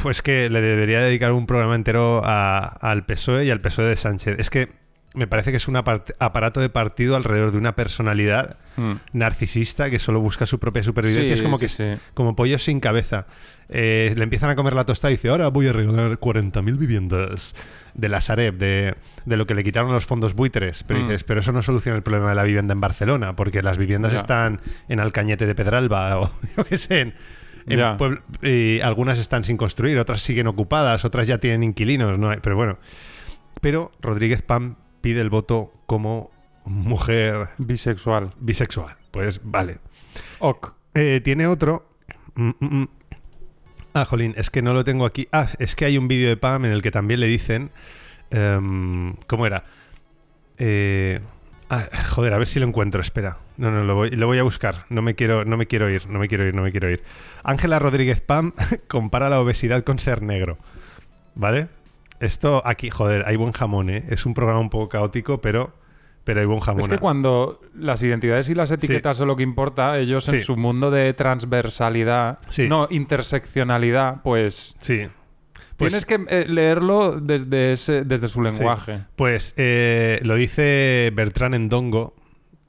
[0.09, 3.95] es que le debería dedicar un programa entero a- al PSOE y al PSOE de
[3.95, 4.35] Sánchez.
[4.39, 4.69] Es que
[5.15, 8.93] me parece que es un apart- aparato de partido alrededor de una personalidad Mm.
[9.13, 11.27] narcisista que solo busca su propia supervivencia.
[11.27, 11.83] Sí, es como sí, que sí.
[12.15, 13.27] como pollo sin cabeza.
[13.69, 17.55] Eh, le empiezan a comer la tostada y dice, ahora voy a regalar 40.000 viviendas
[17.93, 18.95] de la Sareb, de,
[19.25, 20.83] de lo que le quitaron los fondos buitres.
[20.83, 21.03] Pero Mm.
[21.03, 24.13] dices, pero eso no soluciona el problema de la vivienda en Barcelona, porque las viviendas
[24.13, 24.17] Ya.
[24.17, 27.13] están en Alcañete de Pedralba o yo qué sé, en,
[27.67, 27.79] en
[28.41, 32.55] y algunas están sin construir, otras siguen ocupadas, otras ya tienen inquilinos, no hay- pero
[32.55, 32.77] bueno.
[33.61, 36.31] Pero Rodríguez Pam pide el voto como
[36.65, 38.33] mujer Bisexual.
[38.39, 38.95] bisexual.
[39.11, 39.77] Pues vale.
[40.39, 40.73] Ok.
[40.93, 41.89] Eh, tiene otro.
[42.35, 42.89] Mm, mm, mm.
[43.95, 45.27] Ah, jolín, es que no lo tengo aquí.
[45.31, 47.71] Ah, es que hay un vídeo de Pam en el que también le dicen.
[48.31, 49.65] em, ¿Cómo era?
[50.57, 51.19] Eh,
[51.75, 53.01] ah, joder, a ver si lo encuentro.
[53.01, 53.37] Espera.
[53.57, 54.85] No, no, lo voy, lo voy a buscar.
[54.89, 57.03] No me quiero, no me quiero ir, no me quiero ir, no me quiero ir.
[57.43, 58.53] Ángela Rodríguez Pam
[58.87, 60.57] compara la obesidad con ser negro.
[61.35, 61.67] ¿Vale?
[62.19, 64.05] Esto aquí, joder, hay buen jamón, ¿eh?
[64.09, 65.73] Es un programa un poco caótico, pero,
[66.23, 66.81] pero hay buen jamón.
[66.81, 70.55] Es que cuando las identidades y las etiquetas son lo que importa, ellos en su
[70.55, 72.69] mundo de transversalidad, Sí.
[72.69, 75.07] no interseccionalidad, pues Sí.
[75.89, 78.99] Pues- tienes que eh, leerlo desde, ese- desde su lenguaje.
[79.15, 82.15] Pues eh, lo dice Bertrán Endongo.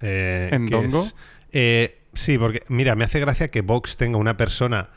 [0.00, 1.03] eh, que ¿Endongo?
[1.03, 1.14] es-
[1.53, 4.88] eh, sí, porque mira, me hace gracia que Vox tenga una persona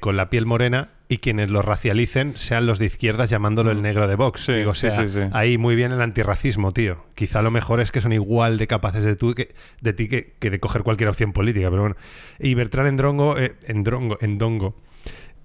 [0.00, 4.08] con la piel morena y quienes lo racialicen sean los de izquierdas llamándolo el negro
[4.08, 4.40] de Vox.
[4.42, 4.44] Mm.
[4.44, 5.20] Sí, Digo, o sí, sea, sí, sí.
[5.32, 7.04] ahí muy bien el antirracismo, tío.
[7.14, 10.32] Quizá lo mejor es que son igual de capaces de, tú que, de ti que,
[10.40, 11.96] que de coger cualquier opción política, pero bueno.
[12.40, 14.74] Y Bertrán Endrongo, eh, Endrongo, Endongo,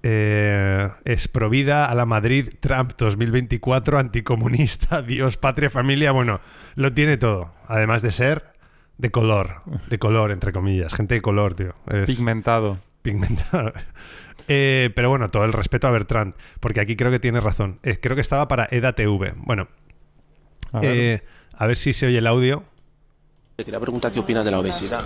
[0.04, 6.40] eh, es provida a la Madrid Trump 2024, anticomunista, Dios, patria, familia, bueno,
[6.76, 7.54] lo tiene todo.
[7.68, 8.54] Además de ser
[8.98, 11.76] de color, de color, entre comillas, gente de color, tío.
[11.88, 12.80] Es Pigmentado.
[13.02, 13.74] pigmentado.
[14.48, 17.80] Eh, pero bueno, todo el respeto a Bertrand, porque aquí creo que tiene razón.
[17.84, 19.34] Eh, creo que estaba para EDATV.
[19.46, 19.68] Bueno,
[20.72, 20.92] A ver.
[20.96, 22.64] eh, a ver si se oye el audio.
[23.58, 25.02] Te quería preguntar qué opinas de la obesidad.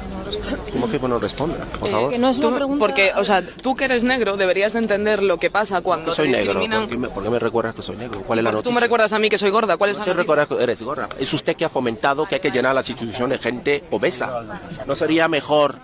[0.73, 2.11] ¿Cómo que no responda, por favor?
[2.11, 2.79] Que no es una Tú- pregunta...
[2.85, 6.25] Porque, o sea, tú que eres negro deberías de entender lo que pasa cuando soy
[6.25, 6.45] te negro.
[6.59, 6.81] discriminan.
[6.81, 8.23] ¿Por qué, me, por qué me recuerdas que soy negro?
[8.23, 8.75] ¿Cuál es la Tú noticia?
[8.75, 9.77] me recuerdas a mí que soy gorda.
[9.77, 10.21] ¿Cuál es ¿Por la qué noticia?
[10.23, 11.07] recuerdas que eres gorda?
[11.17, 14.59] Es usted que ha fomentado que hay que llenar las instituciones de gente obesa.
[14.85, 15.75] ¿No sería mejor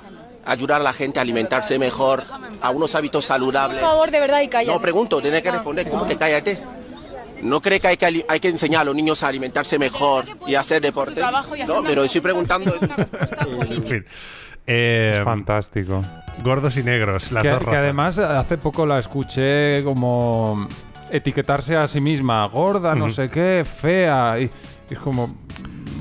[0.44, 2.26] ayudar a la gente a alimentarse mejor,
[2.62, 3.80] a unos hábitos saludables?
[3.80, 4.74] Por favor, de verdad, y calla.
[4.74, 5.90] No, pregunto, tiene que responder.
[5.90, 6.62] ¿Cómo que cállate?
[7.42, 10.56] ¿No cree que hay que, hay que enseñar a los niños a alimentarse mejor y
[10.56, 11.16] a hacer deporte?
[11.16, 12.74] trabajo y hacer No, pero estoy preguntando...
[13.70, 14.06] En fin.
[14.66, 16.02] Eh, Es fantástico.
[16.44, 20.68] gordos y negros, las que, dos que además hace poco la escuché como
[21.10, 24.38] etiquetarse a sí misma, gorda, no sé qué, fea.
[24.40, 24.50] Y,
[24.90, 25.38] y es como.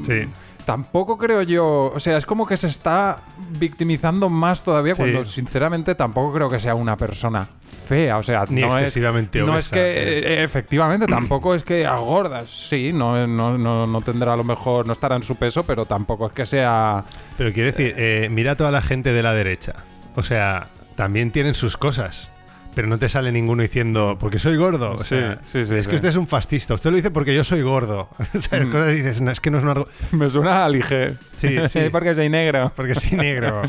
[0.04, 0.26] Sí.
[0.66, 1.92] Tampoco creo yo.
[1.94, 3.18] O sea, es como que se está
[3.58, 5.00] victimizando más todavía Sí.
[5.02, 8.18] cuando, sinceramente, tampoco creo que sea una persona fea.
[8.18, 10.18] O sea, Ni no es- excesivamente No es que.
[10.18, 12.50] es- eh, efectivamente, tampoco es que a gordas.
[12.50, 14.86] Sí, no, no, no, no tendrá a lo mejor.
[14.86, 17.04] No estará en su peso, pero tampoco es que sea.
[17.38, 19.74] Pero quiero decir, eh, mira a toda la gente de la derecha.
[20.16, 22.32] O sea, también tienen sus cosas.
[22.76, 24.92] Pero no te sale ninguno diciendo, porque soy gordo.
[24.92, 26.74] O Sí, sea, sí, sí, es que usted es un fascista.
[26.74, 28.08] Usted lo dice porque yo soy gordo.
[28.34, 28.70] o sea, Mm.
[28.70, 31.14] cosas dices, no, es que no es un argu- Me suena a lige.
[31.38, 31.80] Sí, sí.
[31.90, 32.70] porque soy negro.
[32.76, 33.62] Porque soy negro.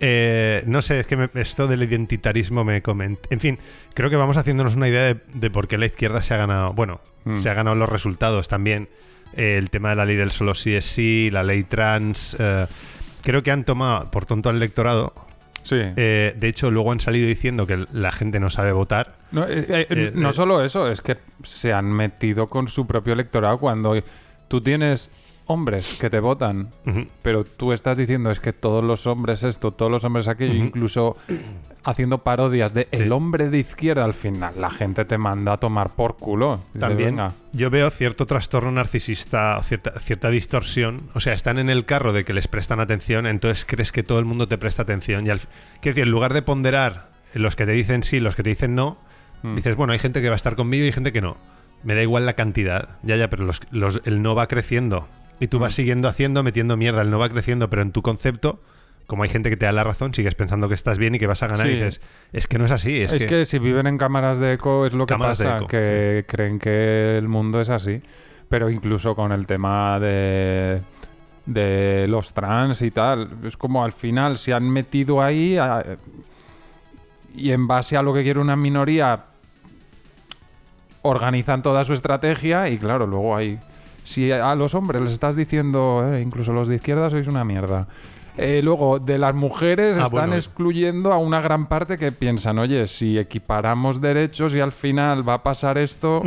[0.00, 3.28] Eh, no sé, es que me- esto del identitarismo me comenta.
[3.30, 3.58] En fin,
[3.94, 6.72] creo que vamos haciéndonos una idea de, de por qué la izquierda se ha ganado.
[6.72, 7.36] Bueno, Mm.
[7.38, 8.88] se ha ganado los resultados también.
[9.36, 12.36] Eh, el tema de la ley del solo sí es sí, la ley trans.
[12.40, 12.66] eh,
[13.22, 15.12] creo que han tomado por tonto al electorado.
[15.64, 15.76] Sí.
[15.78, 19.14] Eh, de hecho, luego han salido diciendo que la gente no sabe votar.
[19.32, 23.58] No, eh, eh, no solo eso, es que se han metido con su propio electorado
[23.58, 24.00] cuando
[24.46, 25.10] tú tienes
[25.46, 26.68] hombres que te votan,
[27.22, 31.16] pero tú estás diciendo es que todos los hombres esto, todos los hombres aquello, incluso
[31.84, 35.90] haciendo parodias de el hombre de izquierda al final, la gente te manda a tomar
[35.90, 36.60] por culo.
[36.78, 37.18] También
[37.52, 41.02] yo veo cierto trastorno narcisista, cierta, cierta distorsión.
[41.12, 44.18] O sea, están en el carro de que les prestan atención, entonces crees que todo
[44.18, 45.26] el mundo te presta atención.
[45.26, 48.42] Y al, quiero decir, en lugar de ponderar los que te dicen sí, los que
[48.42, 48.96] te dicen no,
[49.42, 49.56] Mm.
[49.56, 51.36] dices, bueno, hay gente que va a estar conmigo y hay gente que no.
[51.82, 52.96] Me da igual la cantidad.
[53.02, 55.06] Ya, ya, pero los, los- el no va creciendo.
[55.40, 55.76] Y tú vas Mm.
[55.76, 57.02] siguiendo haciendo, metiendo mierda.
[57.02, 58.60] El no va creciendo, pero en tu concepto,
[59.06, 61.26] como hay gente que te da la razón, sigues pensando que estás bien y que
[61.26, 61.66] vas a ganar.
[61.66, 62.00] Y dices,
[62.32, 63.00] es que no es así.
[63.02, 63.44] Es, Es, que...
[63.44, 66.58] si viven en cámaras de eco es lo que Cámaras de pasa, eco, que creen
[66.58, 68.00] que el mundo es así.
[68.48, 70.80] Pero incluso con el tema de,
[71.46, 75.84] de los trans y tal, es como al final se han metido ahí a-
[77.36, 79.24] y en base a lo que quiere una minoría
[81.02, 83.58] organizan toda su estrategia y claro, luego hay...
[84.04, 87.88] Si a los hombres les estás diciendo, eh, incluso los de izquierda sois una mierda.
[88.36, 90.34] Eh, luego, de las mujeres Ah, están bueno.
[90.36, 95.34] excluyendo a una gran parte que piensan, oye, si equiparamos derechos y al final va
[95.34, 96.20] a pasar esto,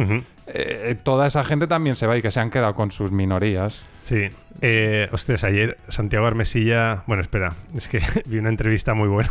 [0.47, 3.84] eh, toda esa gente también se va y que se han quedado con sus minorías.
[4.05, 4.30] Sí.
[4.61, 7.03] Eh, hostias, ayer Santiago Armesilla.
[7.07, 9.30] Bueno, espera, es que vi una entrevista muy buena.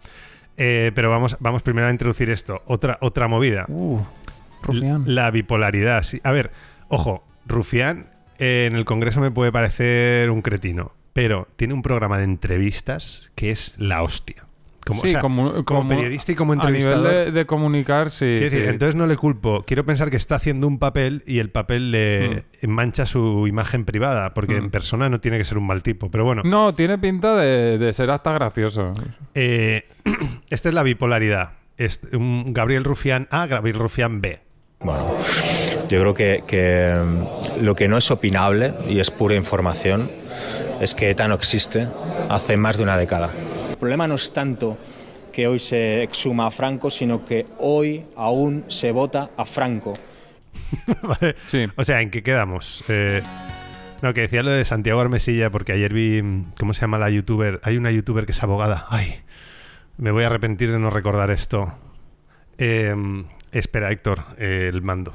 [0.56, 2.60] Pero vamos, vamos primero a introducir esto.
[2.66, 3.64] Otra, otra movida.
[3.68, 4.00] Uh.
[5.06, 6.02] La bipolaridad.
[6.02, 6.20] sí.
[6.22, 6.50] A ver,
[6.88, 12.16] ojo, Rufián eh, en el Congreso me puede parecer un cretino, pero tiene un programa
[12.18, 14.46] de entrevistas que es la hostia.
[14.86, 17.24] Como, Sí, o sea, como- como como- periodista y como a nivel entrevistador.
[17.26, 18.24] de, de comunicar, sí.
[18.24, 18.66] Decir, sí.
[18.66, 19.62] entonces no le culpo.
[19.66, 24.30] Quiero pensar que está haciendo un papel y el papel le mancha su imagen privada,
[24.30, 24.64] porque Mm.
[24.64, 26.10] en persona no tiene que ser un mal tipo.
[26.10, 28.94] Pero bueno, No, tiene pinta de, de ser hasta gracioso.
[29.34, 29.86] eh,
[30.50, 31.52] esta es la bipolaridad.
[31.76, 34.40] Es un Gabriel Rufián A, Gabriel Rufián B.
[34.80, 35.14] Bueno,
[35.90, 40.10] yo creo que, que, mm, lo que no es opinable y es pura información
[40.80, 41.86] es que ETA no existe
[42.28, 43.30] hace más de una década.
[43.70, 44.78] El problema no es tanto
[45.32, 49.94] que hoy se exhuma a Franco, sino que hoy aún se vota a Franco.
[51.02, 51.34] ¿Vale?
[51.76, 52.84] O sea, ¿en qué quedamos?
[52.88, 53.22] Eh,
[54.02, 56.22] no, que decía lo de Santiago Armesilla, porque ayer vi.
[56.58, 57.60] ¿Cómo se llama la youtuber?
[57.62, 58.86] Hay una youtuber que es abogada.
[58.88, 59.20] Ay,
[59.98, 61.72] me voy a arrepentir de no recordar esto.
[62.58, 62.94] Eh,
[63.52, 65.14] espera, Héctor, eh, el mando.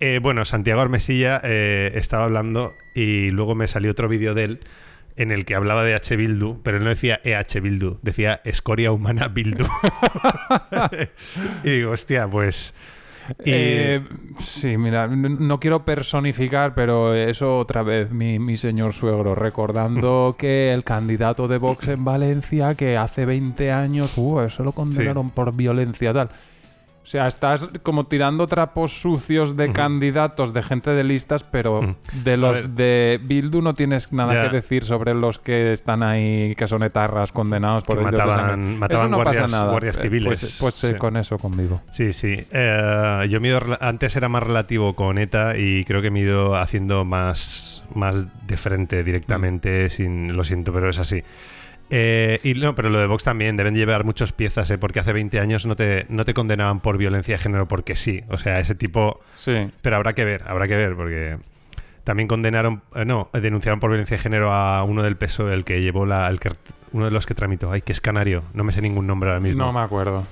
[0.00, 4.60] Eh, bueno, Santiago Armesilla eh, estaba hablando y luego me salió otro vídeo de él
[5.16, 6.16] en el que hablaba de H.
[6.16, 9.66] Bildu, pero él no decía EH Bildu, decía Escoria Humana Bildu.
[11.64, 12.72] y digo, hostia, pues...
[13.44, 14.02] y- Eh,
[14.38, 20.72] sí, mira, no quiero personificar, pero eso otra vez, mi, mi señor suegro, recordando que
[20.72, 25.54] el candidato de Vox en Valencia, que hace 20 años, uh, eso lo condenaron por
[25.54, 26.30] violencia, tal.
[27.02, 32.36] O sea, estás como tirando trapos sucios de candidatos, de gente de listas, pero de
[32.36, 34.42] los de Bildu no tienes nada Ya.
[34.50, 38.36] que decir sobre los que están ahí, que son etarras, condenados por Que de mataban-
[38.50, 38.76] sangre.
[38.76, 39.70] mataban Eso no guardias- pasa nada.
[39.72, 40.26] guardias Eh, civiles.
[40.40, 41.80] Pues, pues, eh, con eso conmigo.
[41.90, 42.36] Sí, sí.
[42.52, 46.10] Eh, yo me he ido rela- antes era más relativo con ETA y creo que
[46.10, 49.90] me he ido haciendo más, más de frente directamente, Mm.
[49.90, 51.22] sin, lo siento, pero es así.
[51.90, 54.78] Eh, y no, pero lo de Vox también deben llevar muchas piezas, ¿eh?
[54.78, 58.22] porque hace 20 años no te, no te condenaban por violencia de género porque sí.
[58.28, 59.20] O sea, ese tipo...
[59.34, 59.70] Sí.
[59.82, 61.36] Pero habrá que ver, habrá que ver, porque
[62.04, 65.82] también condenaron, eh, no, denunciaron por violencia de género a uno del peso, el que
[65.82, 66.50] llevó la, el que,
[66.92, 69.40] uno de los que tramitó, ay, que es canario, no me sé ningún nombre ahora
[69.40, 69.64] mismo.
[69.64, 70.26] No me acuerdo.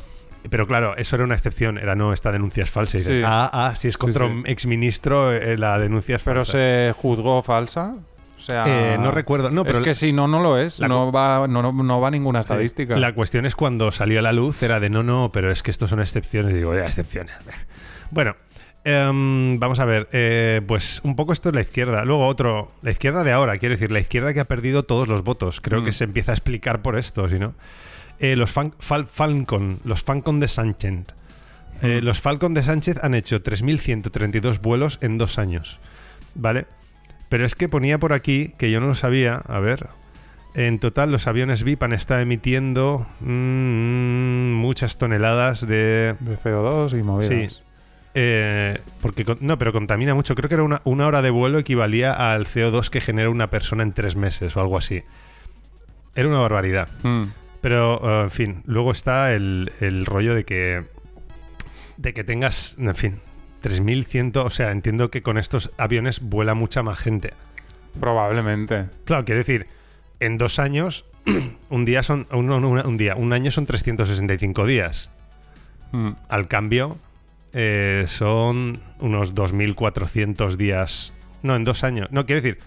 [0.51, 2.97] Pero claro, eso era una excepción, era no, esta denuncia es falsa.
[2.97, 3.23] Y dices, Sí.
[3.27, 4.39] ah, ah, si es contra Sí, sí.
[4.39, 6.53] un exministro, eh, la denuncia es Pero falsa.
[6.53, 7.97] se juzgó falsa.
[8.39, 10.81] O sea, Eh, no recuerdo, no, pero es que la- si no, no lo es.
[10.81, 12.97] no, va, no, no, no va ninguna estadística.
[12.97, 15.71] La cuestión es cuando salió a la luz, era de no, no, pero es que
[15.71, 16.53] estos son excepciones.
[16.53, 17.35] Y digo, ya, excepciones.
[18.11, 18.37] Bueno,
[18.85, 22.05] em, vamos a ver, eh, pues un poco esto es la izquierda.
[22.05, 25.23] Luego otro, la izquierda de ahora, quiero decir, la izquierda que ha perdido todos los
[25.25, 25.61] votos.
[25.61, 25.85] Creo Mm.
[25.85, 27.55] que se empieza a explicar por esto, si no.
[28.21, 31.15] Eh, los fan- Fal- Falcon, los Falcon de Sánchez.
[31.83, 32.05] Eh, Mm.
[32.05, 35.79] Los Falcon de Sánchez han hecho 3.132 vuelos en dos años.
[36.35, 36.67] ¿Vale?
[37.29, 39.89] Pero es que ponía por aquí, que yo no lo sabía, a ver.
[40.55, 46.17] En total, los aviones VIP han estado emitiendo mm, muchas toneladas de.
[46.21, 47.29] De CO2 y movidas.
[47.29, 47.57] Sí.
[48.15, 50.35] Eh, porque no, pero contamina mucho.
[50.35, 53.83] Creo que era una, una hora de vuelo equivalía al CO2 que genera una persona
[53.83, 55.05] en tres meses o algo así.
[56.15, 56.89] Era una barbaridad.
[57.03, 57.25] Mm.
[57.61, 60.85] Pero, eh, en fin, luego está el, el rollo de que.
[61.99, 63.21] de que tengas, en fin,
[63.61, 64.33] 3100.
[64.37, 67.33] O sea, entiendo que con estos aviones vuela mucha más gente.
[68.01, 68.87] Probablemente.
[69.05, 69.67] Claro, quiero decir,
[70.21, 71.05] en dos años,
[71.69, 72.27] un día son.
[72.33, 75.11] Un, un- un día, un año son 365 días.
[75.93, 76.11] Mm.
[76.29, 76.99] Al cambio,
[77.53, 82.09] eh, son unos 2.400 días No, en dos años.
[82.11, 82.59] No, quiero decir,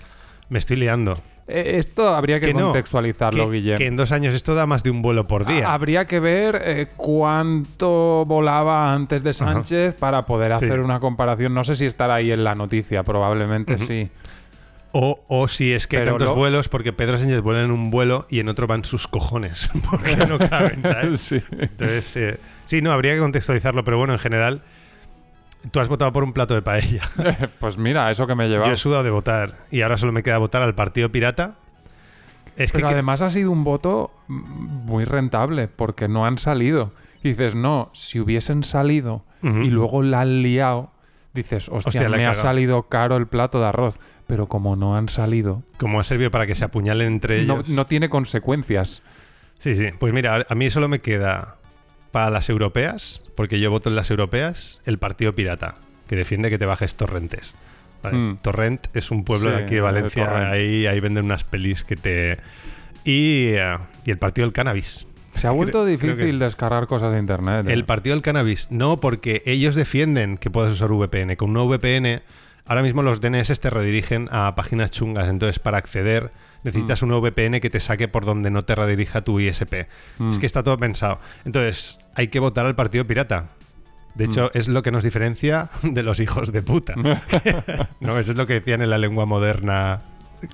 [0.52, 1.18] me estoy liando.
[1.48, 3.78] Eh, Esto habría que, Que no, contextualizarlo, que, Guillem.
[3.80, 5.68] que en dos años esto da más de un vuelo por día.
[5.68, 10.66] Ha- Habría que ver eh, cuánto volaba antes de Sánchez para poder Sí.
[10.66, 11.54] hacer una comparación.
[11.54, 14.10] No sé si estará ahí en la noticia, probablemente sí.
[14.94, 17.72] O, o si es que hay Pero tantos lo- vuelos, porque Pedro Sánchez vuela en
[17.72, 21.20] un vuelo y en otro van sus cojones, porque no caben, ¿sabes?
[21.22, 21.42] Sí.
[21.58, 24.64] Entonces, eh, sí, no, habría que contextualizarlo, pero bueno, en general,
[25.70, 27.10] tú has votado por un plato de paella.
[27.60, 28.66] pues mira, eso que me lleva.
[28.66, 31.56] Yo he sudado de votar y ahora solo me queda votar al Partido Pirata.
[32.58, 34.34] Es Pero que además ha sido un voto mm,
[34.86, 36.92] muy rentable porque no han salido.
[37.24, 40.92] Y dices, no, si hubiesen salido y luego la han liado,
[41.34, 44.00] dices, hostia, me ha salido caro el plato de arroz.
[44.28, 47.70] Pero como no han salido, como ha servido para que se apuñalen entre no, ellos.
[47.70, 49.04] no tiene consecuencias.
[49.58, 49.90] Sí, sí.
[50.00, 51.58] Pues mira, a mí solo me queda
[52.12, 55.76] para las europeas, porque yo voto en las europeas, el Partido Pirata,
[56.08, 57.56] que defiende que te bajes torrentes.
[58.04, 58.38] Vale, Mm.
[58.42, 61.96] Torrent es un pueblo Sí, de aquí de Valencia, ahí, ahí venden unas pelis que
[61.96, 62.38] te...
[63.04, 65.08] Y, eh, y el Partido del Cannabis.
[65.36, 67.66] Se ha vuelto Creo- creo difícil que- descargar cosas de internet.
[67.68, 67.74] ¿eh?
[67.74, 71.38] El Partido del Cannabis, no, porque ellos defienden que puedas usar VPN.
[71.38, 72.22] Con una VPN,
[72.66, 75.30] ahora mismo los DNS te redirigen a páginas chungas.
[75.30, 76.32] Entonces, para acceder,
[76.64, 79.88] necesitas una VPN que te saque por donde no te redirija tu ISP.
[80.20, 80.32] Mm.
[80.32, 81.20] Es que está todo pensado.
[81.46, 83.50] Entonces, hay que votar al Partido Pirata.
[84.16, 86.96] De hecho, es lo que nos diferencia de los hijos de puta.
[88.00, 90.02] no, eso es lo que decían en la lengua moderna.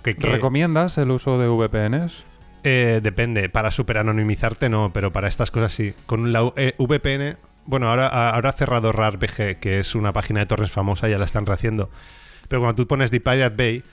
[0.04, 2.24] Que, que- ¿Recomiendas el uso de VPNs?
[2.64, 5.94] eh, depende, para superanonimizarte no, pero para estas cosas sí.
[6.06, 10.48] Con la eh, VPN, bueno, ahora, ahora ha cerrado RARPG, que es una página de
[10.48, 11.90] torres famosa, ya la están rehaciendo.
[12.50, 13.84] Pero cuando tú pones The Pirate Bay,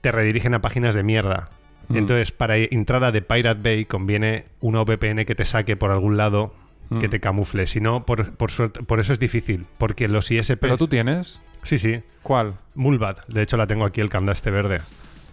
[0.00, 1.50] te redirigen a páginas de mierda.
[1.88, 1.96] Mm.
[1.98, 6.16] Entonces, para entrar a The Pirate Bay conviene una VPN que te saque por algún
[6.16, 6.54] lado,
[6.98, 7.10] que Mm.
[7.10, 7.66] te camufle.
[7.66, 10.58] Si no, por, por, suerte- por eso es difícil, porque los ISP...
[10.60, 11.40] ¿Pero tú tienes?
[11.62, 12.02] Sí, sí.
[12.22, 12.54] ¿Cuál?
[12.74, 14.80] Mulbad, de hecho la tengo aquí el candaste verde.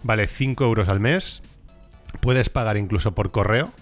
[0.02, 1.42] Vale 5 euros al mes.
[2.20, 3.72] Puedes pagar incluso por correo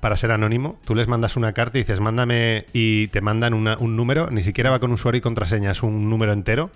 [0.00, 0.78] para ser anónimo.
[0.84, 4.30] Tú les mandas una carta y dices, mándame y te mandan una- un número.
[4.30, 6.70] Ni siquiera va con usuario y contraseña, es un número entero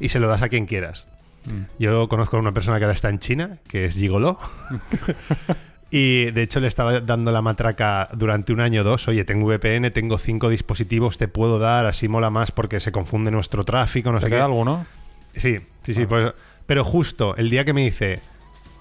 [0.00, 1.06] y se lo das a quien quieras.
[1.44, 1.62] Mm.
[1.82, 4.38] Yo conozco a una persona que ahora está en China, que es Gigolo.
[5.90, 9.08] y de hecho le estaba dando la matraca durante un año o dos.
[9.08, 13.30] Oye, tengo VPN, tengo cinco dispositivos, te puedo dar, así mola más porque se confunde
[13.30, 14.44] nuestro tráfico, no ¿Te sé queda qué.
[14.44, 14.86] alguno?
[15.34, 16.02] Sí, sí, sí.
[16.02, 16.08] Ah.
[16.08, 16.32] pues-
[16.66, 18.20] pero justo el día que me dice,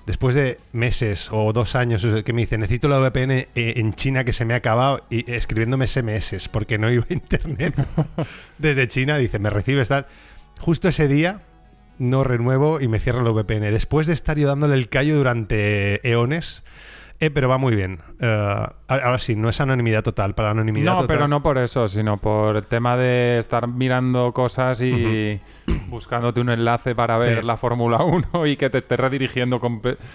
[0.06, 4.26] después de meses o dos años, que me dice, necesito la VPN eh, en China
[4.26, 7.74] que se me ha acabado y escribiéndome SMS porque no iba a internet
[8.58, 10.06] desde China, dice, me recibes tal.
[10.60, 11.42] Justo ese día
[12.00, 13.72] no renuevo y me cierro la VPN.
[13.72, 16.64] Después de estar yo dándole el callo durante eones.
[17.20, 18.00] Eh, pero va muy bien.
[18.20, 20.36] Eh, ahora sí, no es anonimidad total.
[20.36, 21.08] Para anonimidad No, total.
[21.08, 25.42] pero no por eso, sino por el tema de estar mirando cosas y
[25.88, 27.46] buscándote un enlace para ver Sí.
[27.46, 29.60] la Fórmula 1 y que te esté redirigiendo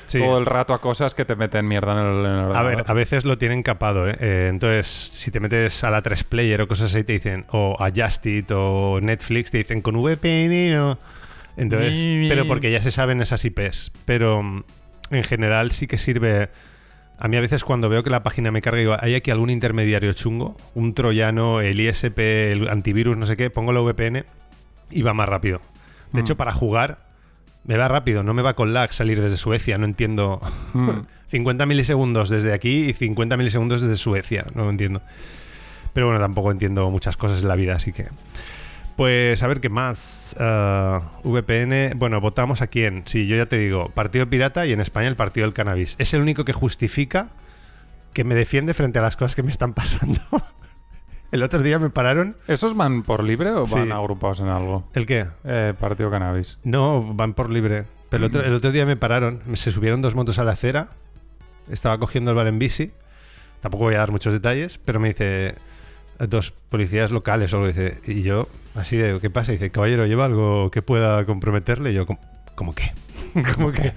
[0.07, 0.21] Sí.
[0.21, 2.85] todo el rato a cosas que te meten mierda en el, en el A ver,
[2.87, 4.17] a veces lo tienen capado, ¿eh?
[4.21, 7.77] Eh, entonces, si te metes a la 3 Player o cosas así, te dicen, o
[7.81, 10.99] a Justit o Netflix, te dicen con VPN o.
[11.57, 13.91] Entonces, pero porque ya se saben esas IPs.
[14.05, 14.41] Pero
[15.11, 16.49] en general sí que sirve.
[17.25, 19.49] A mí a veces cuando veo que la página me carga, digo, hay aquí algún
[19.49, 24.25] intermediario chungo, un troyano, el ISP, el antivirus, no sé qué, pongo la VPN
[24.91, 25.61] y va más rápido.
[26.13, 26.21] De Mm.
[26.25, 27.07] hecho, para jugar
[27.65, 30.41] me va rápido, no me va con lag salir desde Suecia, no entiendo.
[30.75, 30.91] Mm.
[31.29, 35.01] 50 milisegundos desde aquí y 50 milisegundos desde Suecia, no lo entiendo.
[35.93, 38.07] Pero bueno, tampoco entiendo muchas cosas en la vida, así que...
[38.97, 40.37] Pues a ver qué más.
[40.39, 41.93] Ah, VPN.
[41.97, 43.03] Bueno, votamos a quién.
[43.07, 45.97] Sí, yo ya te digo, Partido Pirata y en España el Partido del Cannabis.
[45.99, 47.31] Es el único que justifica
[48.13, 50.21] que me defiende frente a las cosas que me están pasando.
[51.33, 52.37] el otro día me pararon.
[52.47, 53.93] ¿Esos van por libre o van Sí.
[53.93, 54.87] agrupados en algo?
[54.95, 55.27] ¿El qué?
[55.45, 56.59] Eh, partido Cannabis.
[56.63, 57.85] No, van por libre.
[58.11, 60.91] Pero el otro, el otro día me pararon, se subieron dos motos a la acera,
[61.71, 62.93] estaba cogiendo el bar en bici,
[63.63, 65.55] tampoco voy a dar muchos detalles, pero me dice
[66.19, 69.53] dos policías locales o algo, dice, y yo así de, ¿qué pasa?
[69.53, 71.91] dice, caballero, ¿lleva algo que pueda comprometerle?
[71.91, 72.21] Y yo, ¿cómo,
[72.55, 72.93] ¿cómo qué?
[73.55, 73.93] ¿Cómo qué?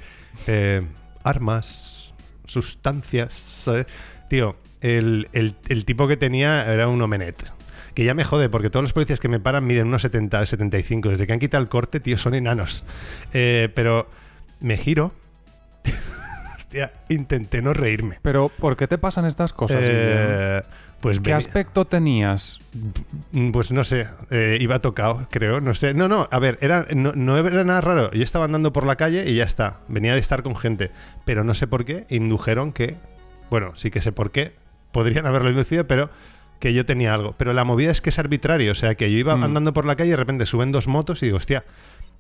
[0.48, 0.82] Eh,
[1.24, 2.14] armas,
[2.46, 3.86] sustancias, ¿sabes?
[4.30, 7.52] Tío, el, el- el tipo que tenía era un homenet.
[7.94, 11.10] Que ya me jode, porque todos los policías que me paran miden unos 70, 75.
[11.10, 12.84] Desde que han quitado el corte, tío, son enanos.
[13.34, 14.10] Eh, pero
[14.60, 15.14] me giro.
[16.58, 18.20] Hostia, intenté no reírme.
[18.22, 19.78] Pero, ¿por qué te pasan estas cosas?
[19.82, 20.62] Eh,
[21.06, 22.60] pues ¿Qué aspecto tenías?
[23.32, 25.94] Mm, Pues no sé, eh, iba tocado, creo, no sé.
[25.94, 28.12] No, no, a ver, era, no, no era nada raro.
[28.12, 29.82] Yo estaba andando por la calle y ya está.
[29.88, 30.92] Venía de estar con gente.
[31.24, 32.96] Pero no sé por qué indujeron que.
[33.52, 34.56] Bueno, sí que sé por qué.
[34.92, 36.10] Podrían haberlo inducido, pero
[36.60, 37.36] que yo tenía algo.
[37.38, 38.72] Pero la movida es que es arbitrario.
[38.72, 39.44] O sea, que yo iba Mm.
[39.44, 41.66] andando por la calle y de repente suben dos motos y digo, hostia.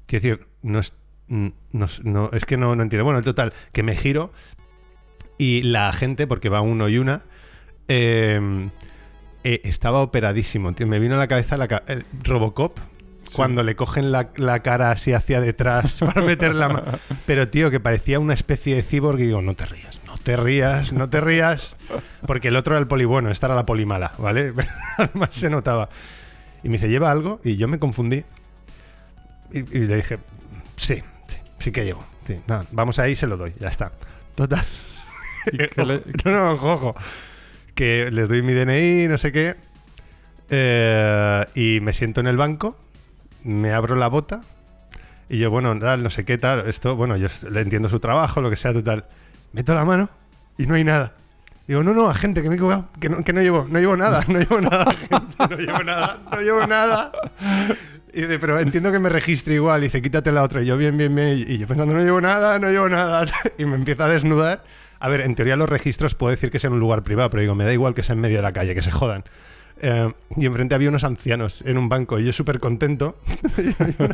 [0.05, 0.93] Quiero decir, no es
[1.27, 3.03] mm, no, no, es que no, no entiendo.
[3.03, 4.31] Bueno, el total, que me giro
[5.39, 7.23] y la gente, porque va uno y una,
[7.87, 8.69] eh,
[9.43, 10.73] eh, estaba operadísimo.
[10.73, 10.87] Tío.
[10.87, 12.77] Me vino a la cabeza la el Robocop.
[13.35, 16.91] Cuando le cogen la, la cara así hacia detrás para meter la mano.
[17.25, 20.37] Pero, tío, que parecía una especie de cyborg y digo, no te rías, no te
[20.37, 21.75] rías, no te rías.
[22.27, 24.53] Porque el otro era el poli bueno, esta era la poli mala, ¿vale?
[24.99, 25.89] Además se notaba.
[26.63, 27.41] Y me dice, ¿lleva algo?
[27.43, 28.23] Y yo me confundí.
[29.51, 30.19] Y, y le dije,
[30.75, 32.03] sí, sí, sí que llevo.
[32.25, 33.91] Sí, nada, vamos ahí, se lo doy, ya está.
[34.35, 34.63] Total.
[35.51, 35.71] le-
[36.25, 36.95] no, no, ojo.
[37.75, 39.55] Que les doy mi DNI, no sé qué.
[40.49, 42.77] eh, y me siento en el banco,
[43.43, 44.41] me abro la bota.
[45.29, 46.67] Y yo, bueno, tal, no sé qué, tal.
[46.67, 49.05] Esto, bueno, yo le entiendo su trabajo, lo que sea, total.
[49.53, 50.09] Meto la mano
[50.57, 51.13] y no hay nada.
[51.67, 53.97] Digo, no, no, agente, que me he equivocado, que no, que no llevo, no llevo
[53.97, 57.11] nada, no llevo nada, agente, no llevo nada, no llevo nada.
[58.13, 59.81] Y dice, pero entiendo que me registre igual.
[59.81, 60.61] Y dice, quítate la otra.
[60.61, 61.43] Y yo, bien, bien, bien.
[61.47, 63.25] Y yo pensando, no llevo nada, no llevo nada.
[63.57, 64.63] Y me empieza a desnudar.
[65.05, 67.41] A ver, en teoría los registros puedo decir que sea en un lugar privado, pero
[67.41, 69.23] digo, me da igual que sea en medio de la calle, que se jodan.
[69.81, 73.19] Eh, y enfrente había unos ancianos en un banco y yo súper contento.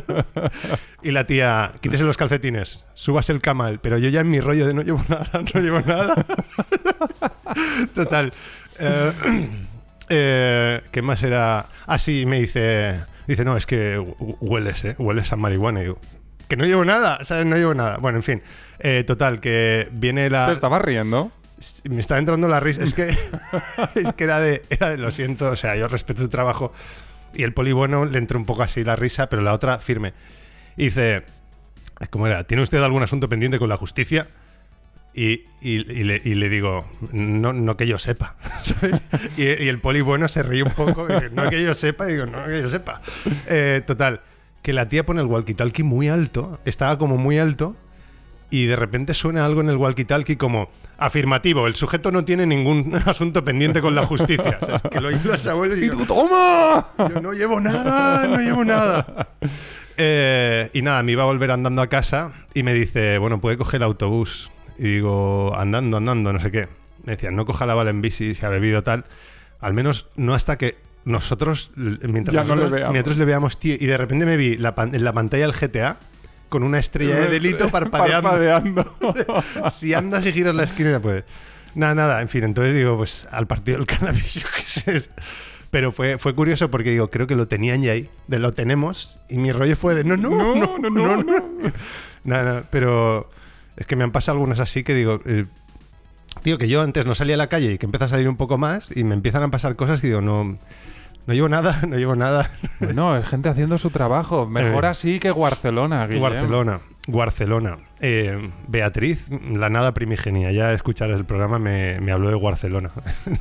[1.02, 4.66] y la tía, quítese los calcetines, súbase el camal, pero yo ya en mi rollo
[4.66, 6.26] de no llevo nada, no llevo nada.
[7.94, 8.32] Total.
[8.78, 9.12] Eh,
[10.10, 11.66] eh, ¿Qué más era?
[11.86, 14.96] Ah, sí, me dice, dice, no, es que hu- hueles, ¿eh?
[14.98, 15.80] Hueles a marihuana.
[15.80, 15.98] Y digo,
[16.48, 17.46] que no llevo nada, ¿sabes?
[17.46, 17.98] No llevo nada.
[17.98, 18.42] Bueno, en fin.
[18.78, 20.46] Eh, total, que viene la...
[20.46, 21.30] ¿Te estabas riendo?
[21.88, 22.82] Me está entrando la risa.
[22.82, 23.08] Es que,
[23.94, 26.72] es que era, de, era de, lo siento, o sea, yo respeto tu trabajo.
[27.34, 30.12] Y el poli bueno le entró un poco así la risa, pero la otra firme.
[30.76, 31.22] Y dice,
[32.10, 32.44] ¿cómo era?
[32.44, 34.28] ¿Tiene usted algún asunto pendiente con la justicia?
[35.14, 39.02] Y, y- y le, y le digo, no, no que yo sepa, ¿sabes?
[39.36, 42.44] Y, el poli bueno se ríe un poco, no que yo sepa, y digo, no
[42.46, 43.02] que yo sepa.
[43.46, 44.22] Eh, total,
[44.62, 47.76] que la tía pone el walkie-talkie muy alto, estaba como muy alto,
[48.50, 52.94] y de repente suena algo en el walkie-talkie como afirmativo, el sujeto no tiene ningún
[53.06, 54.58] asunto pendiente con la justicia.
[54.60, 56.86] O sea, es que lo oyen los abuelos y, yo, ¡Toma!
[56.98, 59.28] yo no llevo nada, no llevo nada.
[59.96, 63.56] Eh, y nada, me iba a volver andando a casa y me dice, bueno, puede
[63.56, 64.50] coger el autobús.
[64.78, 66.68] Y digo, andando, andando, no sé qué.
[67.04, 69.04] Me decían, no coja la bala en bici, se ha bebido tal.
[69.60, 72.92] Al menos no hasta que nosotros, mientras, Ya no le nosotros- veamos.
[72.92, 75.54] mientras le veamos, tío, y de repente me vi la pan- en la pantalla del
[75.54, 75.96] GTA
[76.48, 78.28] con una estrella de delito parpadeando.
[78.30, 78.94] Parpadeando.
[79.72, 81.24] si andas y giras la esquina ya puedes.
[81.74, 85.10] Nada, nada, en fin, entonces digo, pues al partido del cannabis, yo qué sé.
[85.70, 89.18] Pero fue, fue curioso porque digo, creo que lo tenían ya ahí, de lo tenemos,
[89.30, 91.24] y mi rollo fue de no, no, no, no, no, no.
[92.24, 93.30] Nada, nada, pero
[93.78, 95.46] es que me han pasado algunas así que digo, eh,
[96.42, 98.36] tío, que yo antes no salía a la calle y que empieza a salir un
[98.36, 100.58] poco más y me empiezan a pasar cosas y digo, no,
[101.26, 102.48] no llevo nada, no llevo nada.
[102.80, 104.46] Bueno, es gente haciendo su trabajo.
[104.46, 104.88] Mejor Eh.
[104.88, 106.22] así que Barcelona, Guillem.
[106.22, 107.76] Barcelona, Barcelona.
[108.00, 110.50] Eh, Beatriz, la nada primigenia.
[110.52, 112.90] Ya escuchar el programa me, me habló de Barcelona.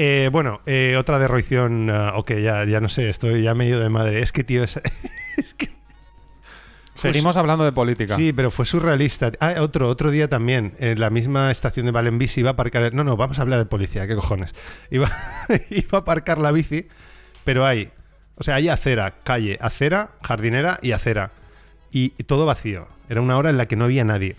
[0.00, 1.90] Eh, bueno, eh, otra derroición.
[1.90, 4.22] ah, ok, ya, ya no sé, estoy ya medio de madre.
[4.22, 4.80] Es que, tío, es,
[7.00, 8.16] Seguimos hablando de política.
[8.16, 9.32] Sí, pero fue surrealista.
[9.40, 12.92] Ah, otro, otro día también, en la misma estación de Valenbici iba a aparcar.
[12.94, 14.54] No, no, vamos a hablar de policía, qué cojones.
[14.90, 15.10] Iba,
[15.70, 16.88] iba a aparcar la bici,
[17.44, 17.90] pero hay.
[18.36, 21.32] O sea, hay acera, calle, acera, jardinera y acera.
[21.90, 22.86] Y, todo vacío.
[23.08, 24.36] Era una hora en la que no había nadie.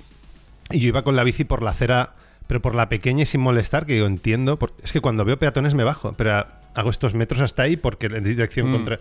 [0.71, 2.15] Y yo iba con la bici por la acera,
[2.47, 4.57] pero por la pequeña y sin molestar, que digo, entiendo.
[4.59, 6.45] por- es que cuando veo peatones me bajo, pero
[6.75, 8.73] hago estos metros hasta ahí porque en dirección Mm.
[8.73, 8.99] contra.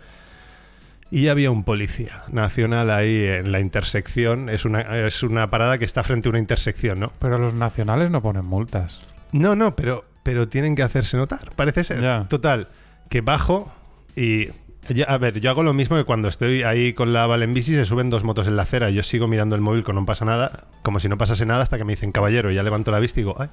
[1.11, 4.49] Y había un policía nacional ahí en la intersección.
[4.51, 7.13] Es una, es una parada que está frente a una intersección, ¿no?
[7.19, 9.01] Pero los nacionales no ponen multas.
[9.33, 12.03] No, no, pero, pero tienen que hacerse notar, parece ser.
[12.03, 12.27] Ya.
[12.29, 12.69] Total,
[13.09, 13.73] que bajo
[14.17, 14.49] y...
[14.91, 17.75] ya- a ver, yo hago lo mismo que cuando estoy ahí con la Valen bici,
[17.75, 18.91] se suben dos motos en la acera.
[18.91, 21.79] Yo sigo mirando el móvil, como no pasa nada, como si no pasase nada, hasta
[21.79, 23.49] que me dicen, caballero, y ya levanto la vista y digo, ay,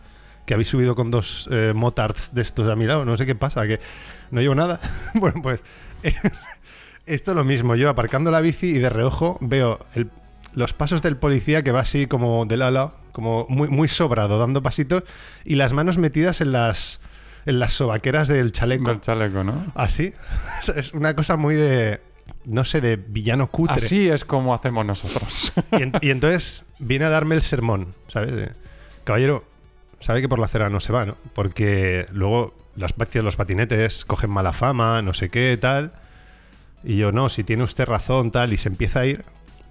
[0.46, 3.34] que habéis subido con dos eh, motards de estos a mi lado, no sé qué
[3.36, 3.80] pasa, que
[4.32, 4.80] no llevo nada.
[5.16, 5.64] bueno, pues
[7.06, 10.10] esto es lo mismo, yo aparcando la bici y de reojo veo el-
[10.54, 13.88] los pasos del policía que va así como de lado a lado, como muy, muy
[13.88, 15.04] sobrado, dando pasitos,
[15.44, 17.02] y las manos metidas en las,
[17.46, 18.90] en las sobaqueras del chaleco.
[18.90, 19.66] Del chaleco, ¿no?
[19.76, 20.14] Así.
[20.76, 22.00] es una cosa muy de,
[22.46, 23.86] no sé, de villano cutre.
[23.86, 25.52] Así es como hacemos nosotros.
[25.74, 28.36] Y, en- y entonces viene a darme el sermón, ¿sabes?
[28.36, 28.52] De,
[29.04, 29.44] Caballero,
[30.00, 31.18] sabe que por la acera no se va, ¿no?
[31.34, 35.94] Porque luego las de los patinetes cogen mala fama, no sé qué, tal.
[36.86, 39.24] Y yo, no, si tiene usted razón, tal, y se empieza a ir,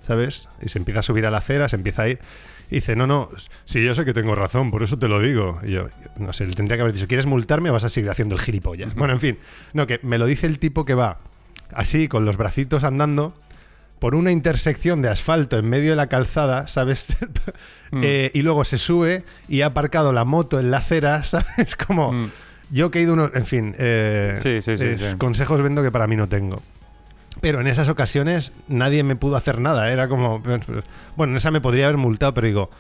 [0.03, 0.49] ¿sabes?
[0.61, 2.19] Y se empieza a subir a la acera, se empieza a ir.
[2.71, 3.29] Y dice, no, no,
[3.67, 5.61] si yo sé que tengo razón, por eso te lo digo.
[5.65, 5.87] Y yo,
[6.17, 8.41] no sé, le tendría que haber dicho, ¿quieres multarme o vas a seguir haciendo el
[8.41, 8.95] gilipollas?
[8.95, 9.39] Bueno, en fin,
[9.75, 11.19] no, que me lo dice el tipo que va
[11.73, 13.35] así, con los bracitos andando
[14.01, 17.17] por una intersección de asfalto en medio de la calzada, ¿sabes?
[17.91, 18.01] Mm.
[18.03, 21.77] Eh, y luego se sube y ha aparcado la moto en la acera, ¿sabes?
[21.77, 22.31] Como Mm.
[22.71, 25.17] yo que he ido uno, en fin, eh, Sí, sí, sí, es sí.
[25.17, 26.61] consejos vendo que para mí no tengo.
[27.41, 29.91] Pero en esas ocasiones nadie me pudo hacer nada.
[29.93, 30.41] Era como.
[31.17, 32.71] Bueno, en esa me podría haber multado, pero digo.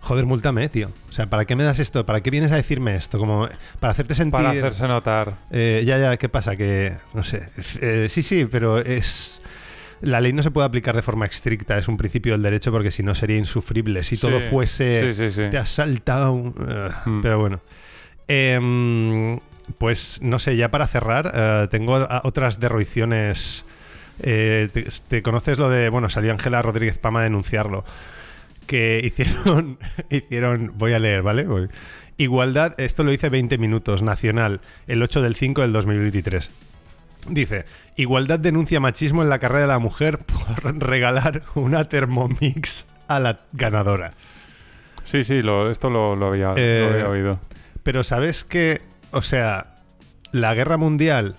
[0.00, 0.90] Joder, multame, tío.
[1.08, 2.06] O sea, ¿para qué me das esto?
[2.06, 3.18] ¿Para qué vienes a decirme esto?
[3.18, 3.48] Como
[3.80, 4.32] para hacerte sentir.
[4.32, 5.34] Para hacerse notar.
[5.50, 6.54] Eh, ya, ya, ¿qué pasa?
[6.54, 6.92] Que.
[7.14, 7.48] No sé.
[7.80, 9.42] Eh, sí, sí, pero es.
[10.00, 12.92] La ley no se puede aplicar de forma estricta, es un principio del derecho porque
[12.92, 14.04] si no sería insufrible.
[14.04, 15.12] Si todo fuese.
[15.12, 15.50] sí, sí, sí.
[15.50, 16.30] Te has saltado.
[16.32, 17.20] un- eh, Mm.
[17.20, 17.60] Pero bueno.
[18.28, 19.40] Em,
[19.78, 23.64] pues no sé, ya para cerrar, tengo otras derroiciones.
[24.20, 25.88] Eh, te, te conoces lo de.
[25.88, 27.84] Bueno, salió Ángela Rodríguez Pama a denunciarlo.
[28.66, 29.78] Que hicieron.
[30.10, 30.72] hicieron.
[30.76, 31.44] Voy a leer, ¿vale?
[31.44, 31.68] Voy.
[32.16, 36.50] Igualdad, esto lo hice 20 minutos, nacional, el 8 del 5 del 2023.
[37.28, 37.64] Dice,
[37.96, 43.40] igualdad denuncia machismo en la carrera de la mujer por regalar una Thermomix a la
[43.52, 44.14] ganadora.
[45.04, 47.40] Sí, sí, lo- esto lo, lo había, Eh, lo había oído.
[47.84, 48.80] Pero sabes que,
[49.12, 49.76] o sea,
[50.32, 51.36] la guerra mundial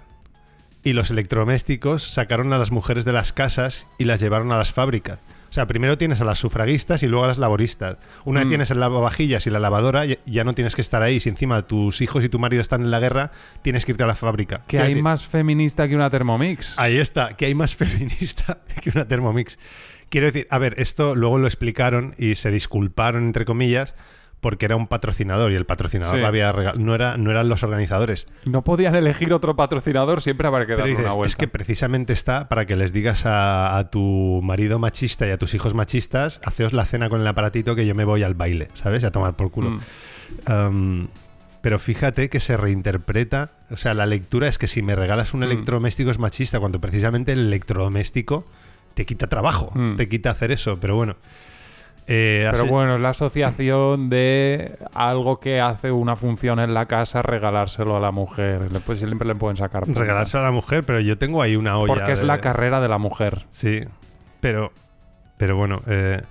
[0.84, 4.72] y los electrodomésticos sacaron a las mujeres de las casas y las llevaron a las
[4.72, 5.20] fábricas.
[5.50, 7.98] O sea, primero tienes a las sufragistas y luego a las laboristas.
[8.24, 8.50] Una vez Mm.
[8.50, 11.20] tienes el lavavajillas y la lavadora, ya, ya no tienes que estar ahí.
[11.20, 13.32] Si encima tus hijos y tu marido están en la guerra,
[13.64, 14.62] tienes que irte a la fábrica.
[14.68, 16.76] Que hay decir, más feminista que una Thermomix.
[16.78, 19.58] Ahí está, que hay más feminista que una Thermomix.
[20.10, 23.96] Quiero decir, a ver, esto luego lo explicaron y se disculparon, entre comillas,
[24.42, 26.22] porque era un patrocinador y el patrocinador Sí.
[26.22, 28.28] la había regal- no, era, no eran los organizadores.
[28.46, 31.28] No podían elegir otro patrocinador, siempre habrá que darle una vuelta.
[31.28, 35.38] es que precisamente está para que les digas a, a tu marido machista y a
[35.38, 38.70] tus hijos machistas, haceos la cena con el aparatito que yo me voy al baile,
[38.76, 39.04] ¿sabes?
[39.04, 39.72] A tomar por culo.
[39.72, 39.80] Mm.
[40.52, 41.08] Um,
[41.62, 45.42] pero fíjate que se reinterpreta, o sea, la lectura es que si me regalas un
[45.42, 45.44] Mm.
[45.44, 48.46] electrodoméstico es machista, cuando precisamente el electrodoméstico
[48.94, 49.98] te quita trabajo, Mm.
[49.98, 51.18] te quita hacer eso, pero bueno.
[52.12, 56.88] Eh, Pero así- bueno, es la asociación de algo que hace una función en la
[56.88, 58.72] casa, regalárselo a la mujer.
[58.72, 59.88] Le- Pues siempre le pueden sacar.
[59.88, 61.94] regalarse a la mujer, pero yo tengo ahí una olla.
[61.94, 63.46] Porque es de- la carrera de la mujer.
[63.52, 63.82] Sí,
[64.40, 64.72] pero,
[65.38, 66.22] pero bueno, eh,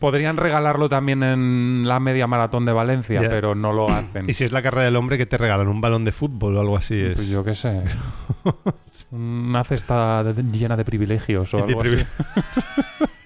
[0.00, 4.28] Podrían regalarlo también en la media maratón de Valencia, pero no lo hacen.
[4.28, 6.60] y si es la carrera del hombre que te regalan un balón de fútbol o
[6.60, 6.98] algo así.
[7.00, 7.82] es- Pues yo qué sé.
[9.12, 11.96] Una cesta de- llena de privilegios o De algo así.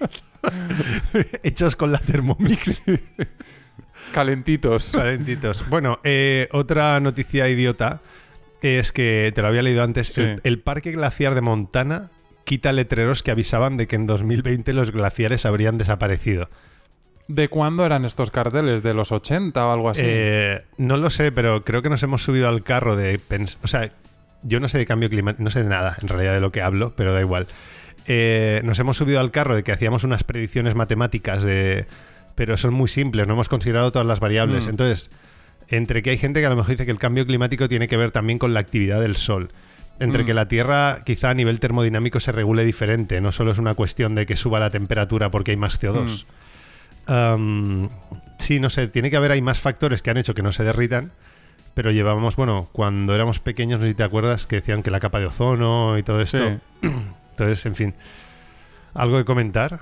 [1.43, 2.83] Hechos con la Thermomix.
[4.13, 4.91] Calentitos.
[4.91, 5.67] Calentitos.
[5.69, 8.01] Bueno, eh, otra noticia idiota
[8.61, 10.07] es que te lo había leído antes.
[10.07, 10.21] Sí.
[10.21, 12.11] El, el Parque Glaciar de Montana
[12.43, 16.49] quita letreros que avisaban de que en 2020 los glaciares habrían desaparecido.
[17.27, 18.83] ¿De cuándo eran estos carteles?
[18.83, 20.01] ¿De los 80 o algo así?
[20.03, 23.19] Eh, no lo sé, pero creo que nos hemos subido al carro de
[23.63, 23.91] O sea,
[24.43, 26.61] yo no sé de cambio climático, no sé de nada en realidad de lo que
[26.61, 27.47] hablo, pero da igual.
[28.07, 31.85] Eh, nos hemos subido al carro de que hacíamos unas predicciones matemáticas de.
[32.35, 34.65] Pero son muy simples, no hemos considerado todas las variables.
[34.65, 34.69] Mm.
[34.71, 35.11] Entonces,
[35.69, 37.95] entre que hay gente que a lo mejor dice que el cambio climático tiene que
[37.97, 39.51] ver también con la actividad del sol.
[39.99, 40.25] Entre Mm.
[40.25, 44.15] que la Tierra quizá a nivel termodinámico se regule diferente, no solo es una cuestión
[44.15, 46.25] de que suba la temperatura porque hay más CO2.
[47.07, 47.89] Um,
[48.39, 50.63] sí, no sé, tiene que haber, hay más factores que han hecho que no se
[50.63, 51.11] derritan,
[51.75, 54.99] pero llevábamos, bueno, cuando éramos pequeños, no sé si te acuerdas, que decían que la
[54.99, 56.39] capa de ozono y todo esto.
[56.81, 56.89] Sí.
[57.33, 57.93] Entonces, en fin,
[58.93, 59.79] ¿algo que comentar?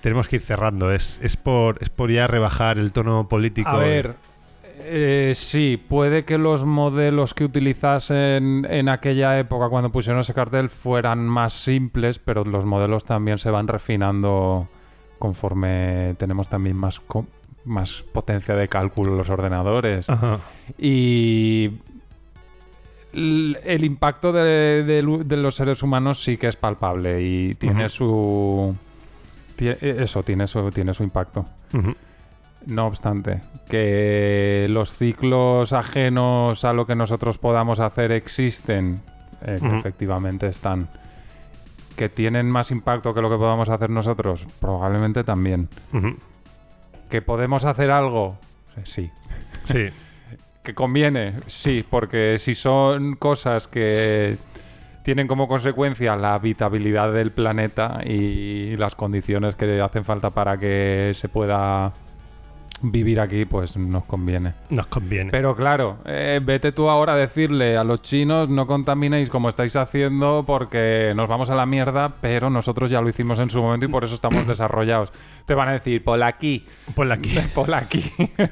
[0.00, 3.68] Tenemos que ir cerrando, es, es, por, es por ya rebajar el tono político.
[3.68, 4.14] A ver,
[4.80, 10.70] eh, sí, puede que los modelos que utilizasen en aquella época cuando pusieron ese cartel
[10.70, 14.68] fueran más simples, pero los modelos también se van refinando
[15.18, 17.02] conforme tenemos también más,
[17.64, 20.08] más potencia de cálculo en los ordenadores.
[20.08, 20.38] Ajá.
[20.78, 21.72] Y
[23.12, 27.88] el impacto de, de lu- de los seres humanos sí que es palpable y tiene
[27.88, 28.74] su...
[29.56, 31.46] tie- Eso, tiene su, tiene su impacto.
[32.66, 39.00] No obstante, que los ciclos ajenos a lo que nosotros podamos hacer existen,
[39.42, 40.88] eh, que efectivamente están.
[41.96, 45.68] Que tienen más impacto que lo que podamos hacer nosotros, probablemente también.
[47.08, 48.36] Que podemos hacer algo,
[48.76, 49.10] Eh, sí.
[49.64, 49.86] Sí.
[50.68, 54.36] Que conviene, sí, porque si son cosas que
[55.02, 61.12] tienen como consecuencia la habitabilidad del planeta y las condiciones que hacen falta para que
[61.14, 61.94] se pueda
[62.82, 64.54] vivir aquí pues nos conviene.
[64.70, 65.30] Nos conviene.
[65.30, 69.74] Pero claro, eh, vete tú ahora a decirle a los chinos no contaminéis como estáis
[69.76, 73.86] haciendo porque nos vamos a la mierda, pero nosotros ya lo hicimos en su momento
[73.86, 75.12] y por eso estamos desarrollados.
[75.46, 76.66] Te van a decir, por aquí.
[76.94, 77.38] Por aquí.
[77.54, 78.02] Por aquí.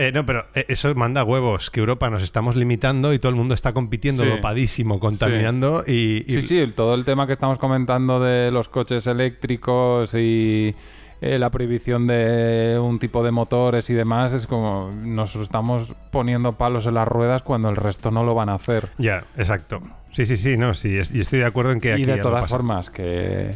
[0.00, 3.34] Eh, no, pero eh, eso manda huevos, que Europa nos estamos limitando y todo el
[3.34, 4.28] mundo está compitiendo Sí.
[4.30, 9.08] dopadísimo, contaminando y, y- Sí, sí, todo el tema que estamos comentando de los coches
[9.08, 10.76] eléctricos y
[11.20, 16.52] eh, la prohibición de un tipo de motores y demás es como nos estamos poniendo
[16.52, 18.88] palos en las ruedas cuando el resto no lo van a hacer.
[18.98, 19.80] Ya, exacto.
[20.10, 22.18] Sí, sí, sí, no, sí, es- y estoy de acuerdo en que aquí y de
[22.22, 23.54] todas formas, que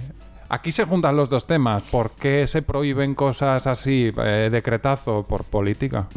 [0.48, 1.82] aquí se juntan los dos temas.
[1.84, 5.24] ¿Por qué se prohíben cosas así, eh, decretazo?
[5.28, 6.08] Por política.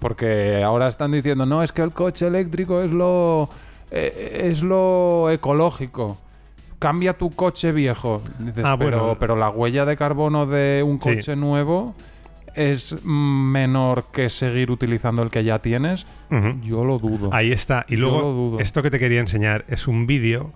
[0.00, 3.48] Porque ahora están diciendo, no, es que el coche eléctrico es lo,
[3.90, 6.18] eh, es lo ecológico.
[6.78, 8.22] Cambia tu coche viejo.
[8.38, 9.16] Dices, Ah, pero, bueno.
[9.18, 11.14] pero la huella de carbono de un Sí.
[11.14, 11.94] coche nuevo
[12.54, 16.06] es menor que seguir utilizando el que ya tienes.
[16.62, 17.30] Yo lo dudo.
[17.32, 17.84] Ahí está.
[17.88, 18.60] Y luego, lo dudo.
[18.60, 20.52] esto que te quería enseñar es un vídeo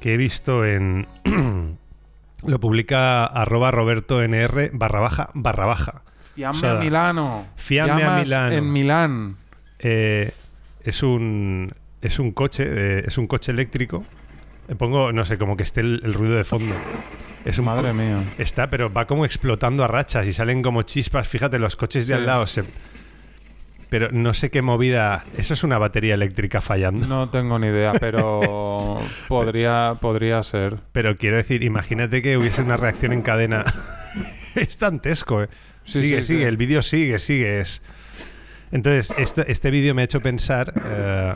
[0.00, 1.06] que he visto en.
[2.46, 6.02] lo publica arroba roberto nr barra baja barra baja.
[6.34, 7.44] Fiamme O sea, a Milano.
[7.56, 8.54] Fiamme a Milano.
[8.54, 9.36] En Milán.
[9.78, 10.32] Eh,
[10.84, 11.72] es un.
[12.00, 12.64] Es un coche.
[12.66, 14.04] eh, es un coche eléctrico.
[14.78, 16.74] Pongo, no sé, como que esté el, el ruido de fondo.
[17.44, 18.22] Es un Madre mía.
[18.38, 21.26] Está, pero va como explotando a rachas y salen como chispas.
[21.28, 22.20] Fíjate, los coches de Sí.
[22.20, 22.64] al lado se.
[23.88, 25.24] Pero no sé qué movida.
[25.36, 27.06] Eso es una batería eléctrica fallando.
[27.06, 30.76] No tengo ni idea, pero podría, podría ser.
[30.92, 33.64] Pero quiero decir, imagínate que hubiese una reacción en cadena.
[34.54, 35.48] es dantesco, ¿eh?
[35.84, 37.60] Sí, sigue, sí, sigue, el vídeo sigue, sigue.
[37.60, 37.82] Es...
[38.70, 41.34] Entonces, este, este vídeo me ha hecho pensar eh,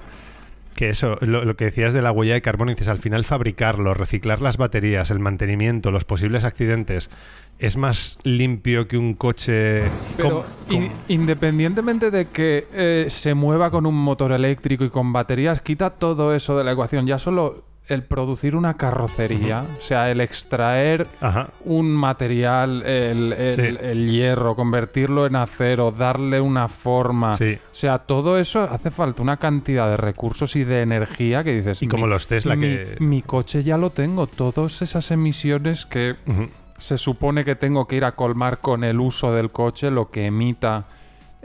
[0.74, 3.94] que eso, lo, lo que decías de la huella de carbono, dices, al final fabricarlo,
[3.94, 7.10] reciclar las baterías, el mantenimiento, los posibles accidentes,
[7.58, 9.84] es más limpio que un coche...
[10.16, 15.60] Pero in- independientemente de que eh, se mueva con un motor eléctrico y con baterías,
[15.60, 17.06] quita todo eso de la ecuación.
[17.06, 21.50] Ya solo el producir una carrocería, o sea, el extraer Ajá.
[21.66, 23.60] un material, el, el- Sí.
[23.80, 27.36] el hierro, convertirlo en acero, darle una forma.
[27.36, 27.58] Sí.
[27.70, 31.82] O sea, todo eso hace falta una cantidad de recursos y de energía que dices.
[31.82, 34.26] Y como los Tesla mi, que- mi coche ya lo tengo.
[34.26, 36.14] Todas esas emisiones que
[36.78, 40.26] se supone que tengo que ir a colmar con el uso del coche, lo que
[40.26, 40.86] emita.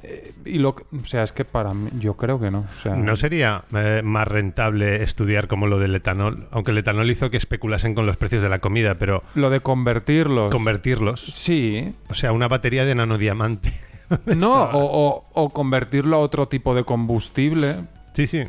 [0.01, 2.59] Eh, y lo que- o sea, es que para mí, yo creo que no.
[2.59, 6.47] O sea, ¿No sería eh, más rentable estudiar como lo del etanol?
[6.51, 9.59] Aunque el etanol hizo que especulasen con los precios de la comida, pero lo de
[9.59, 10.49] convertirlos.
[10.51, 11.21] convertirlos.
[11.21, 11.93] sí.
[12.09, 13.73] O sea, una batería de nanodiamante.
[14.25, 14.79] No, o,
[15.09, 17.75] o- o convertirlo a otro tipo de combustible.
[18.15, 18.43] Sí, sí.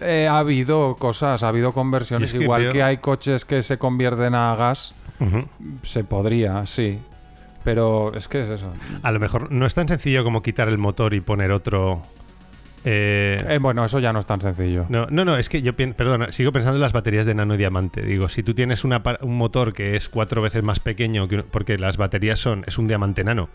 [0.00, 2.30] Eh, ha habido cosas, ha habido conversiones.
[2.32, 4.94] Y es que Igual que hay coches que se convierten a gas,
[5.82, 6.98] se podría, sí.
[7.64, 8.72] Pero es que es eso.
[9.02, 12.02] A lo mejor no es tan sencillo como quitar el motor y poner otro.
[12.84, 14.86] eh, Eh, bueno, eso ya no es tan sencillo.
[14.88, 18.02] no, no, no, es que yo pienso, perdona, sigo pensando en las baterías de nanodiamante.
[18.02, 21.76] Digo, si tú tienes una un motor que es cuatro veces más pequeño, que porque
[21.78, 23.50] las baterías son, es un diamante nano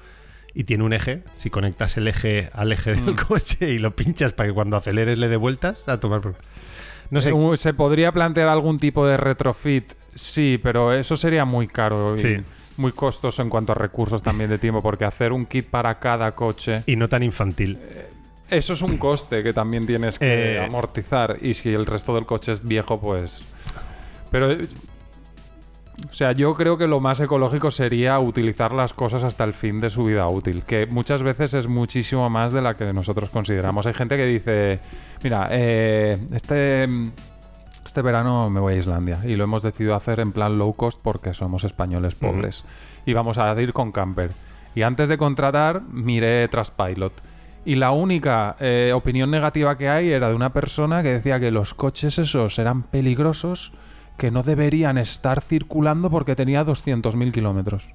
[0.53, 3.17] y tiene un eje, si conectas el eje al eje del Mm.
[3.27, 6.35] coche y lo pinchas para que cuando aceleres le dé vueltas, a tomar por...
[7.09, 9.93] No sé, Uh, ¿Se podría plantear algún tipo de retrofit?
[10.13, 12.37] Sí, pero eso sería muy caro y Sí.
[12.77, 16.33] Muy costoso en cuanto a recursos también de tiempo, porque hacer un kit para cada
[16.33, 17.77] coche, y no tan infantil.
[18.49, 20.59] eso es un coste que también tienes que Eh.
[20.63, 21.37] amortizar.
[21.41, 23.43] Y si el resto del coche es viejo, pues...
[24.31, 24.51] Pero...
[24.51, 24.67] eh,
[26.09, 29.79] O sea, yo creo que lo más ecológico sería utilizar las cosas hasta el fin
[29.79, 33.85] de su vida útil, que muchas veces es muchísimo más de la que nosotros consideramos.
[33.85, 34.79] Hay gente que dice,
[35.23, 36.85] mira, eh, este,
[37.85, 40.99] este verano me voy a Islandia y lo hemos decidido hacer en plan low cost
[41.01, 42.63] porque somos españoles pobres
[43.05, 44.31] y vamos a ir con camper.
[44.73, 47.13] Y antes de contratar, miré Trustpilot.
[47.63, 51.49] Y la única eh, opinión negativa que hay era de una persona que decía que
[51.51, 53.71] los coches esos eran peligrosos,
[54.17, 57.93] que no deberían estar circulando porque tenía 200.000 kilómetros.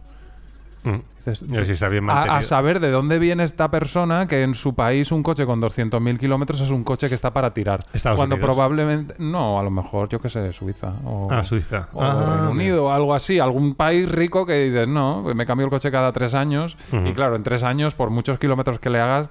[0.82, 0.99] Mm.
[1.21, 4.75] Dices, Yo si está bien a, saber de dónde viene esta persona que en su
[4.75, 7.81] país un coche con 200.000 kilómetros es un coche que está para tirar.
[7.93, 8.49] Estados cuando Unidos.
[8.55, 9.14] probablemente...
[9.18, 10.95] No, a lo mejor, yo qué sé, Suiza.
[11.05, 11.89] O, Ah, Suiza.
[11.93, 13.39] o Ah, Reino Unido o algo así.
[13.39, 16.79] Algún país rico que dices, no, me cambio el coche cada tres años.
[16.91, 19.29] Y claro, en tres años, por muchos kilómetros que le hagas,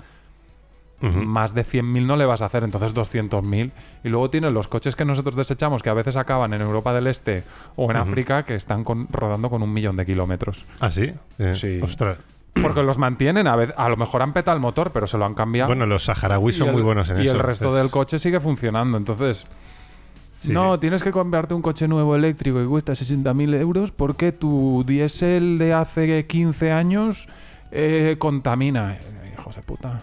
[1.02, 3.72] Más de 100.000 no le vas a hacer, entonces 200.000.
[4.04, 7.08] Y luego tienes los coches que nosotros desechamos, que a veces acaban en Europa del
[7.08, 7.44] Este
[7.76, 7.98] o en.
[7.98, 10.66] África, que están con- rodando con un millón de kilómetros.
[10.80, 11.12] ¿Ah, sí?
[11.38, 11.80] Eh, Sí.
[11.82, 12.18] Ostras.
[12.62, 15.24] Porque los mantienen, a, vez, a lo mejor han petado el motor, pero se lo
[15.26, 15.68] han cambiado.
[15.70, 17.34] Bueno, los saharauis Y son el- muy buenos en y eso.
[17.36, 18.98] el resto Es- del coche sigue funcionando.
[18.98, 19.46] Entonces,
[20.40, 20.80] Sí, no, sí.
[20.82, 25.74] tienes que comprarte un coche nuevo eléctrico que cuesta 60.000 euros porque tu diésel de
[25.74, 27.30] hace 15 años
[27.72, 28.98] eh, contamina.
[29.38, 30.02] Hijos de puta.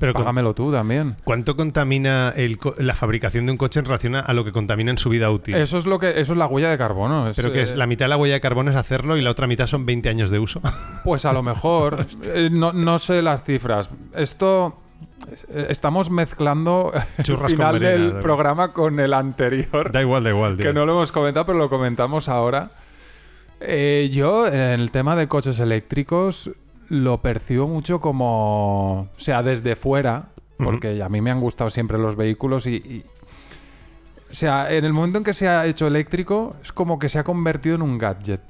[0.00, 1.16] Pero con- Págamelo tú también.
[1.24, 4.90] ¿Cuánto contamina el co- la fabricación de un coche en relación a lo que contamina
[4.90, 5.54] en su vida útil?
[5.54, 7.28] Eso es lo que eso es la huella de carbono.
[7.28, 9.22] es, Pero que es eh, la mitad de la huella de carbono es hacerlo y
[9.22, 10.60] la otra mitad son 20 años de uso.
[11.04, 12.06] Pues a lo mejor.
[12.26, 13.90] eh, no, no sé las cifras.
[14.14, 14.78] Esto.
[15.50, 19.92] eh, Estamos mezclando el con final del programa con el anterior.
[19.92, 20.56] da igual, da igual.
[20.56, 20.66] tío.
[20.66, 22.70] que no lo hemos comentado, pero lo comentamos ahora.
[23.60, 26.50] Eh, yo, en el tema de coches eléctricos,
[26.88, 29.08] lo percibo mucho como.
[29.16, 30.28] O sea, desde fuera,
[30.58, 32.76] porque a mí me han gustado siempre los vehículos y.
[32.76, 33.04] y-
[34.30, 37.18] o sea, en el momento en que se ha hecho eléctrico, es como que se
[37.18, 38.42] ha convertido en un gadget.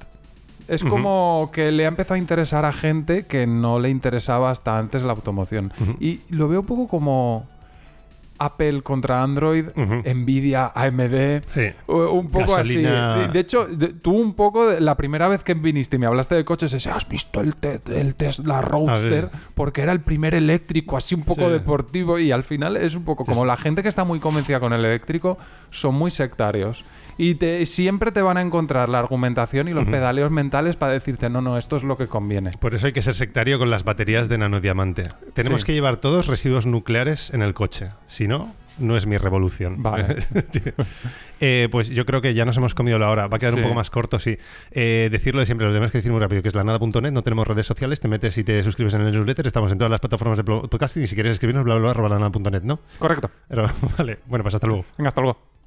[0.67, 4.77] Es como que le ha empezado a interesar a gente que no le interesaba hasta
[4.77, 5.71] antes la automoción.
[5.99, 7.47] Y lo veo un poco como
[8.39, 9.65] Apple contra Android.
[9.75, 11.71] Nvidia, AMD, Sí.
[11.87, 13.31] un poco Gasolina- así.
[13.33, 16.35] De, hecho, de- tú un poco, de- la primera vez que viniste y me hablaste
[16.35, 19.29] de coches, ese, ¿has visto el, te- el Tesla Roadster?
[19.55, 21.51] Porque era el primer eléctrico, así un poco Sí.
[21.51, 22.19] deportivo.
[22.19, 24.83] Y al final es un poco como la gente que está muy convencida con el
[24.85, 25.37] eléctrico,
[25.69, 26.83] son muy sectarios.
[27.21, 31.29] Y te, siempre te van a encontrar la argumentación y los pedaleos mentales para decirte,
[31.29, 32.51] no, no, esto es lo que conviene.
[32.59, 35.03] Por eso hay que ser sectario con las baterías de nanodiamante.
[35.33, 35.67] Tenemos Sí.
[35.67, 37.89] que llevar todos residuos nucleares en el coche.
[38.07, 39.83] Si no, no es mi revolución.
[39.83, 40.15] Vale.
[41.41, 43.27] Eh, pues yo creo que ya nos hemos comido la hora.
[43.27, 44.37] Va a quedar un poco más corto, sí.
[44.71, 47.47] Eh, decirlo de siempre, lo tenemos que decir muy rápido, que es lanada.net, no tenemos
[47.47, 50.37] redes sociales, te metes y te suscribes en el newsletter, estamos en todas las plataformas
[50.37, 52.81] de podcasting y si quieres escribirnos, bla, bla, bla, arroba lanada.net, ¿no?
[52.99, 53.31] Correcto.
[53.47, 53.67] Pero,
[53.97, 54.83] vale, bueno, pues hasta luego.
[54.97, 55.58] Venga, hasta luego.